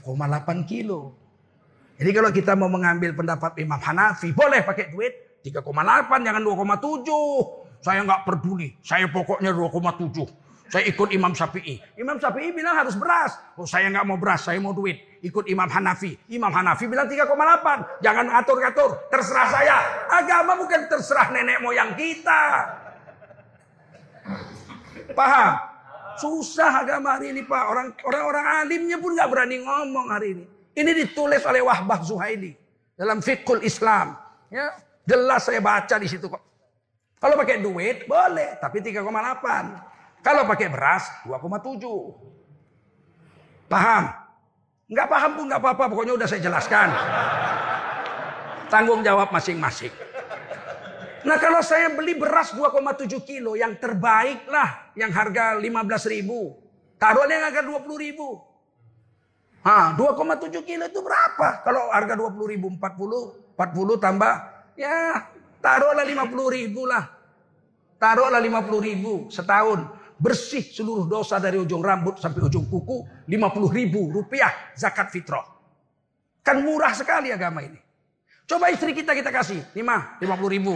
[0.63, 1.19] kilo.
[1.99, 4.31] Jadi kalau kita mau mengambil pendapat Imam Hanafi.
[4.31, 5.67] Boleh pakai duit 3,8
[6.23, 7.84] jangan 2,7.
[7.84, 8.71] Saya nggak peduli.
[8.79, 10.71] Saya pokoknya 2,7.
[10.71, 11.77] Saya ikut Imam Syafi'i.
[11.99, 13.36] Imam Syafi'i bilang harus beras.
[13.59, 15.19] Oh saya nggak mau beras, saya mau duit.
[15.19, 16.15] Ikut Imam Hanafi.
[16.31, 17.99] Imam Hanafi bilang 3,8.
[17.99, 19.11] Jangan atur-atur.
[19.11, 19.77] Terserah saya.
[20.07, 22.41] Agama bukan terserah nenek moyang kita.
[25.13, 25.53] Paham?
[26.17, 27.63] Susah agama hari ini Pak.
[27.69, 30.45] Orang orang alimnya pun nggak berani ngomong hari ini.
[30.74, 32.57] Ini ditulis oleh Wahbah Zuhaili
[32.97, 34.17] dalam Fiqhul Islam.
[34.49, 34.74] Ya,
[35.05, 36.41] jelas saya baca di situ kok.
[37.17, 38.99] Kalau pakai duit boleh, tapi 3,8.
[40.19, 43.71] Kalau pakai beras 2,7.
[43.71, 44.11] Paham?
[44.91, 46.91] Enggak paham pun enggak apa-apa, pokoknya udah saya jelaskan.
[48.67, 50.03] Tanggung jawab masing-masing.
[51.24, 54.91] Nah kalau saya beli beras 2,7 kilo yang terbaik lah.
[54.95, 56.59] Yang harga 15 ribu.
[56.99, 58.28] Taruhnya yang harga 20 ribu.
[59.63, 61.63] Ah, 2,7 kilo itu berapa?
[61.63, 64.34] Kalau harga 20 ribu 40, 40 tambah
[64.76, 65.32] ya
[65.63, 67.07] Taruhlah 50 ribu lah.
[67.95, 70.03] Taruhlah 50 ribu setahun.
[70.19, 73.24] Bersih seluruh dosa dari ujung rambut sampai ujung kuku.
[73.32, 75.47] 50 ribu rupiah zakat fitrah.
[76.43, 77.80] Kan murah sekali agama ini.
[78.43, 79.63] Coba istri kita kita kasih.
[79.71, 80.76] 5, 50 ribu.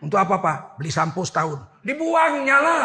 [0.00, 0.56] Untuk apa pak?
[0.80, 1.60] Beli sampo setahun.
[1.84, 2.84] Dibuangnya lah.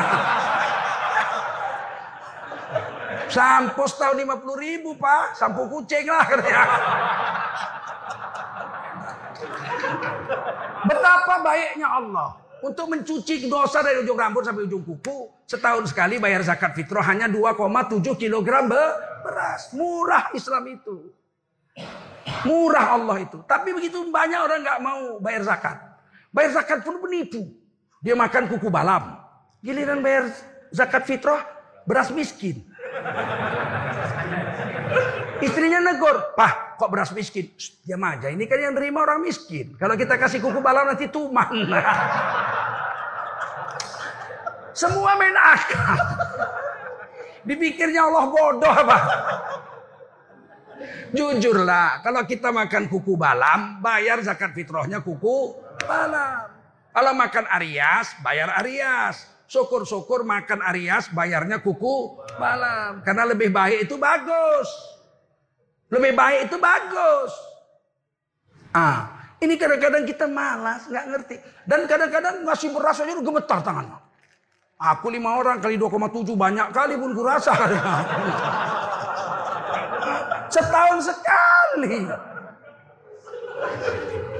[3.31, 5.39] Sampo setahun 50 ribu pak.
[5.39, 6.63] Sampo kucing lah katanya.
[10.85, 12.29] Betapa baiknya Allah
[12.61, 15.31] untuk mencuci dosa dari ujung rambut sampai ujung kuku.
[15.47, 18.49] Setahun sekali bayar zakat fitrah hanya 2,7 kg
[19.23, 19.71] beras.
[19.71, 21.15] Murah Islam itu.
[22.43, 23.39] Murah Allah itu.
[23.47, 25.94] Tapi begitu banyak orang nggak mau bayar zakat.
[26.35, 27.47] Bayar zakat pun penipu.
[28.03, 29.15] Dia makan kuku balam.
[29.63, 30.27] Giliran bayar
[30.67, 31.47] zakat fitrah
[31.87, 32.59] beras miskin.
[35.39, 37.55] Istrinya negur, Pah, kok beras miskin?
[37.87, 39.79] Diam aja, ini kan yang terima orang miskin.
[39.79, 41.47] Kalau kita kasih kuku balam nanti tuman.
[44.79, 45.95] Semua main akal.
[47.47, 48.97] Dipikirnya Allah bodoh apa?
[51.15, 56.47] Jujurlah, kalau kita makan kuku balam, bayar zakat fitrahnya kuku balam.
[56.95, 59.31] Kalau makan Arias, bayar Arias.
[59.45, 63.05] Syukur-syukur makan Arias, bayarnya kuku balam.
[63.05, 64.67] Karena lebih baik itu bagus.
[65.93, 67.31] Lebih baik itu bagus.
[68.73, 71.35] Ah, ini kadang-kadang kita malas, nggak ngerti.
[71.69, 74.01] Dan kadang-kadang ngasih beras aja gemetar tangan.
[74.75, 77.55] Aku lima orang kali 2,7 banyak kali pun kurasa.
[80.53, 82.09] Setahun sekali.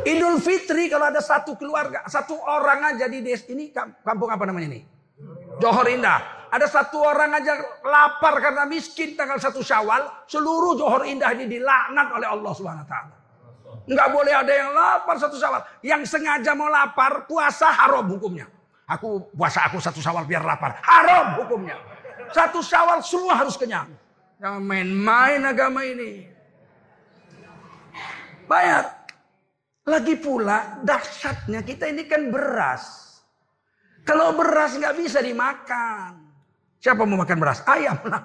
[0.06, 4.78] Idul Fitri kalau ada satu keluarga, satu orang aja di des ini kampung apa namanya
[4.78, 4.82] ini?
[5.58, 6.48] Johor Indah.
[6.54, 12.14] Ada satu orang aja lapar karena miskin tanggal satu Syawal, seluruh Johor Indah ini dilaknat
[12.16, 13.16] oleh Allah Subhanahu wa taala.
[13.86, 15.62] Enggak boleh ada yang lapar satu Syawal.
[15.82, 18.46] Yang sengaja mau lapar, puasa haram hukumnya.
[18.86, 20.78] Aku puasa aku satu Syawal biar lapar.
[20.86, 21.82] Haram hukumnya.
[22.30, 23.90] Satu Syawal semua harus kenyang.
[24.38, 26.30] Jangan main-main agama ini.
[28.46, 29.05] Bayar.
[29.86, 33.06] Lagi pula dahsyatnya kita ini kan beras.
[34.02, 36.26] Kalau beras nggak bisa dimakan.
[36.82, 37.62] Siapa mau makan beras?
[37.66, 38.22] Ayam lah.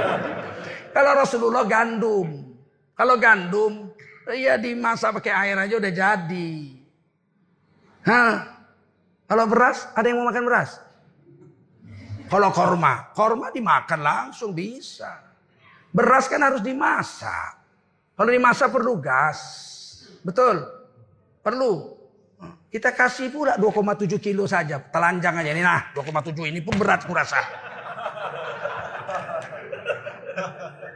[0.96, 2.56] Kalau Rasulullah gandum.
[2.94, 3.90] Kalau gandum,
[4.30, 6.52] ya dimasak pakai air aja udah jadi.
[8.06, 8.32] Hah?
[9.24, 10.78] Kalau beras, ada yang mau makan beras?
[12.30, 15.10] Kalau korma, korma dimakan langsung bisa.
[15.90, 17.52] Beras kan harus dimasak.
[18.14, 19.40] Kalau dimasak perlu gas.
[20.24, 20.64] Betul?
[21.44, 21.92] Perlu.
[22.72, 24.80] Kita kasih pula 2,7 kilo saja.
[24.80, 25.50] Telanjang aja.
[25.52, 27.38] Ini nah 2,7 ini pun berat kurasa.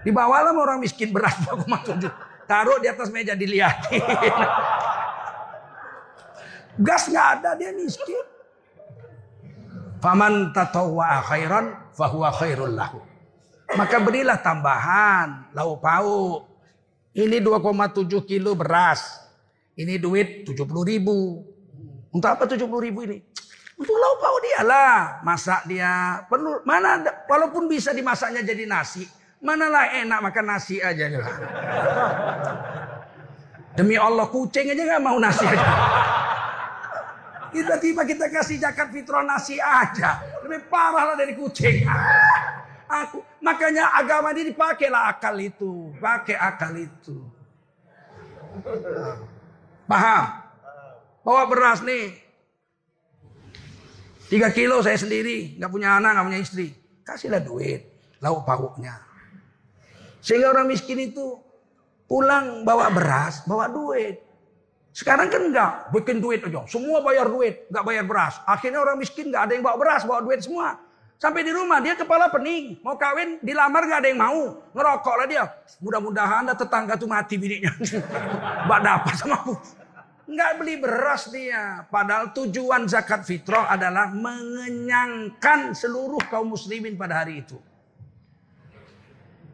[0.02, 2.08] Dibawalah orang miskin beras 2,7.
[2.48, 4.00] Taruh di atas meja dilihatin.
[6.80, 8.24] Gas nggak ada dia miskin.
[10.00, 13.04] Faman tatawwa khairan fahuwa khairul lahu.
[13.76, 16.47] Maka berilah tambahan lauk pauk.
[17.18, 19.26] Ini 2,7 kilo beras.
[19.74, 20.54] Ini duit 70
[20.86, 21.42] ribu.
[22.14, 23.18] Untuk apa 70 ribu ini?
[23.74, 25.18] Untuk lauk pauk dia lah.
[25.26, 26.22] Masak dia.
[26.30, 29.02] Perlu mana walaupun bisa dimasaknya jadi nasi.
[29.42, 31.10] Manalah enak makan nasi aja.
[33.78, 35.66] Demi Allah kucing aja nggak mau nasi aja.
[37.54, 40.22] Tiba-tiba kita kasih zakat fitrah nasi aja.
[40.46, 41.82] Lebih parah lah dari kucing.
[43.06, 47.16] Aku makanya agama ini dipakailah akal itu, pakai akal itu.
[49.88, 50.24] Paham?
[51.24, 52.18] Bawa beras nih.
[54.28, 56.68] Tiga kilo saya sendiri, nggak punya anak, nggak punya istri.
[57.00, 57.88] Kasihlah duit,
[58.20, 59.00] lauk pauknya.
[60.20, 61.40] Sehingga orang miskin itu
[62.04, 64.20] pulang bawa beras, bawa duit.
[64.92, 66.66] Sekarang kan enggak, bikin duit aja.
[66.66, 68.34] Semua bayar duit, enggak bayar beras.
[68.44, 70.76] Akhirnya orang miskin enggak ada yang bawa beras, bawa duit semua.
[71.18, 74.42] Sampai di rumah dia kepala pening, mau kawin, dilamar enggak ada yang mau.
[74.70, 75.44] Ngerokok lah dia.
[75.82, 77.74] Mudah-mudahan ada tetangga tuh mati bininya.
[78.70, 79.54] Mbak dapat sama aku.
[80.30, 81.82] Enggak beli beras dia.
[81.90, 87.58] Padahal tujuan zakat fitrah adalah mengenyangkan seluruh kaum muslimin pada hari itu.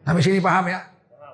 [0.05, 0.85] Sampai sini paham ya?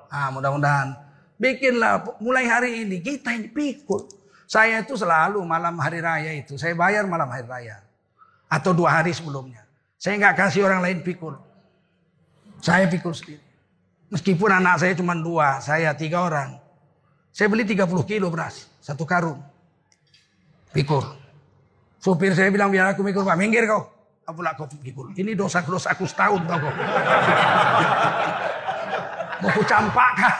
[0.08, 0.96] Ah, mudah-mudahan
[1.42, 4.06] Bikinlah mulai hari ini kita ini pikul.
[4.46, 7.82] Saya itu selalu malam hari raya itu saya bayar malam hari raya
[8.46, 9.66] atau dua hari sebelumnya.
[10.02, 11.38] Saya nggak kasih orang lain pikul.
[12.58, 13.38] Saya pikul sendiri.
[14.10, 16.58] Meskipun anak saya cuma dua, saya tiga orang.
[17.30, 19.38] Saya beli 30 kilo beras, satu karung.
[20.74, 21.06] Pikul.
[22.02, 23.86] Supir saya bilang biar aku pikul, Pak, minggir kau.
[24.26, 25.14] Apalah kau pikul.
[25.14, 26.74] Ini dosa-dosa aku setahun tau kau.
[29.46, 30.34] Mau kucampakkan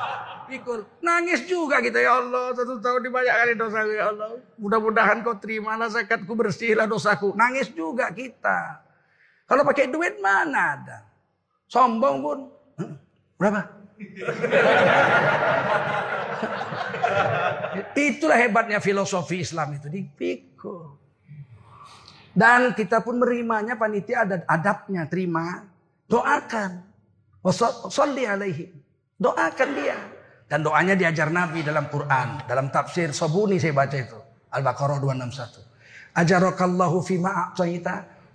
[0.50, 0.88] pikul.
[1.04, 2.56] Nangis juga kita ya Allah.
[2.56, 4.40] Satu tahun dibanyak kali dosa ya Allah.
[4.56, 7.36] Mudah-mudahan kau terimalah zakatku bersihlah dosaku.
[7.36, 8.81] Nangis juga kita.
[9.46, 10.98] Kalau pakai duit mana ada.
[11.68, 12.38] Sombong pun.
[13.36, 13.60] Berapa?
[17.96, 21.00] Itulah hebatnya filosofi Islam itu dipikul.
[22.32, 25.68] Dan kita pun menerimanya panitia ada adabnya, terima.
[26.08, 26.80] Doakan.
[27.44, 28.72] Wasalli alaihi.
[29.20, 29.98] Doakan dia.
[30.48, 32.44] Dan doanya diajar Nabi dalam Quran.
[32.48, 34.18] Dalam tafsir Sobuni saya baca itu.
[34.52, 36.12] Al-Baqarah 261.
[36.12, 37.56] Ajarakallahu fima.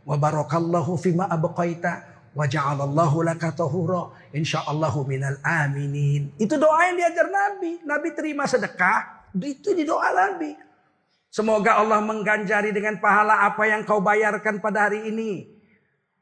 [0.07, 2.15] Wa barakallahu fima abqaita.
[2.31, 4.07] Wa ja'alallahu laka tahura.
[4.31, 6.31] Insyaallahu minal aminin.
[6.39, 7.83] Itu doa yang diajar Nabi.
[7.83, 9.27] Nabi terima sedekah.
[9.35, 10.55] Itu di doa Nabi.
[11.27, 15.43] Semoga Allah mengganjari dengan pahala apa yang kau bayarkan pada hari ini.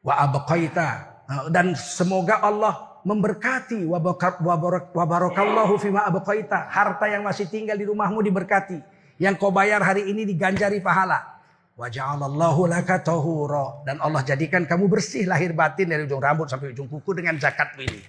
[0.01, 1.13] Wa abqaita.
[1.53, 6.73] Dan semoga Allah memberkati wabarakallahu fima abqaita.
[6.73, 8.81] Harta yang masih tinggal di rumahmu diberkati.
[9.21, 11.34] Yang kau bayar hari ini diganjari pahala.
[11.75, 16.71] Wa ja'alallahu laka tahura dan Allah jadikan kamu bersih lahir batin dari ujung rambut sampai
[16.71, 17.99] ujung kuku dengan zakat ini.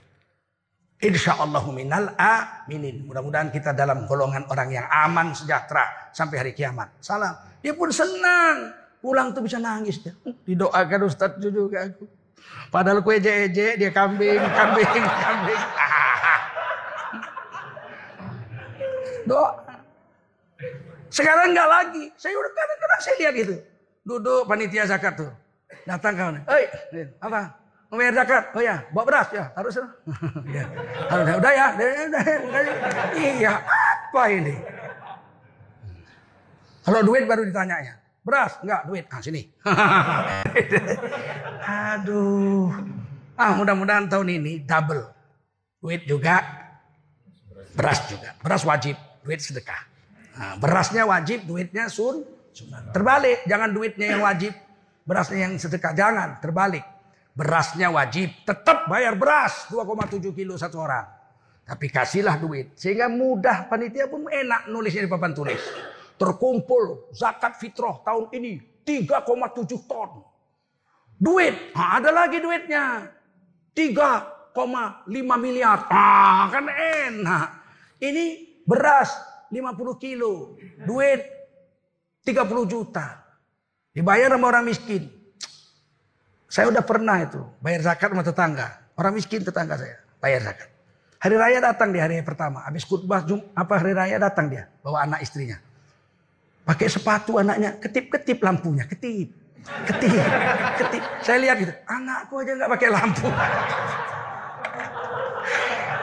[1.02, 3.04] Insya Allah minal aminin.
[3.10, 6.94] Mudah-mudahan kita dalam golongan orang yang aman sejahtera sampai hari kiamat.
[7.02, 7.34] Salam.
[7.58, 8.70] Dia pun senang.
[9.02, 10.14] Pulang tuh bisa nangis dia.
[10.24, 12.06] Didoakan Ustadz juga aku.
[12.70, 15.62] Padahal kue eje dia kambing, kambing, kambing.
[19.28, 19.66] Doa.
[21.10, 22.04] Sekarang enggak lagi.
[22.18, 23.54] Saya udah kadang-kadang saya lihat gitu.
[24.06, 25.30] Duduk panitia zakat tuh.
[25.86, 26.42] Datang kawan.
[26.46, 26.64] Hei,
[27.18, 27.40] apa?
[27.90, 28.44] Membayar zakat.
[28.54, 29.44] Oh ya, bawa beras ya.
[29.54, 29.74] Harus
[30.56, 30.64] ya.
[31.10, 31.66] Harus udah ya.
[33.14, 33.52] Iya,
[34.10, 34.54] apa ini?
[36.86, 37.94] Kalau duit baru ditanya ya.
[38.26, 38.58] Beras?
[38.62, 39.04] Enggak, duit.
[39.06, 39.42] Ah, sini.
[41.94, 42.74] Aduh.
[43.38, 45.06] Ah, mudah-mudahan tahun ini double.
[45.78, 46.42] Duit juga,
[47.78, 48.34] beras juga.
[48.42, 49.78] Beras wajib, duit sedekah.
[50.36, 52.24] Nah, berasnya wajib, duitnya sun.
[52.92, 54.52] Terbalik, jangan duitnya yang wajib,
[55.04, 55.92] berasnya yang sedekah.
[55.92, 56.84] Jangan, terbalik.
[57.36, 61.04] Berasnya wajib, tetap bayar beras 2,7 kilo satu orang.
[61.68, 62.72] Tapi kasihlah duit.
[62.76, 65.60] Sehingga mudah panitia pun enak nulisnya di papan tulis
[66.16, 70.24] terkumpul zakat fitrah tahun ini 3,7 ton.
[71.16, 73.08] Duit, nah, ada lagi duitnya.
[73.72, 75.88] 3,5 miliar.
[75.88, 77.48] Ah, kan enak.
[78.00, 78.24] Ini
[78.64, 79.12] beras
[79.52, 80.58] 50 kilo.
[80.82, 81.22] Duit
[82.26, 83.22] 30 juta.
[83.94, 85.08] Dibayar sama orang miskin.
[86.46, 88.68] Saya udah pernah itu bayar zakat sama tetangga.
[88.96, 90.68] Orang miskin tetangga saya bayar zakat.
[91.16, 92.60] Hari raya datang di hari pertama.
[92.64, 93.24] Habis khutbah
[93.56, 95.56] apa hari raya datang dia bawa anak istrinya.
[96.66, 99.30] Pakai sepatu anaknya, ketip-ketip lampunya, ketip.
[99.86, 100.10] Ketip,
[100.78, 101.02] ketip.
[101.22, 103.26] Saya lihat gitu, anakku aja nggak pakai lampu.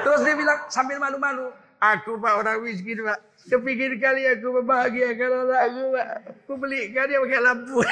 [0.04, 3.20] Terus dia bilang sambil malu-malu, aku pak orang miskin pak.
[3.44, 6.10] Kepikir kali aku membahagiakan anakku pak.
[6.48, 7.78] Aku belikan dia pakai lampu.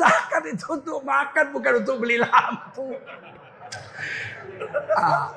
[0.00, 2.96] Zakat itu untuk makan bukan untuk beli lampu.
[4.96, 5.28] Ah.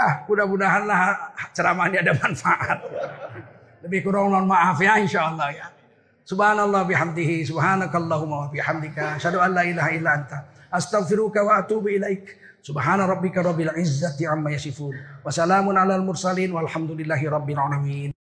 [0.00, 1.00] Ah, mudah-mudahanlah
[1.52, 2.78] ceramahnya ada manfaat.
[3.84, 5.66] Lebih kurang mohon maaf ya insyaallah ya.
[6.24, 10.38] Subhanallah bihamdihi subhanakallahumma wa bihamdika asyhadu an la ilaha illa anta
[10.72, 12.39] astaghfiruka wa atubu ilaik.
[12.60, 14.92] Subhana rabbika rabbil izzati amma yasifun.
[15.24, 18.12] Wa salamun alal mursalin walhamdulillahi rabbil alamin.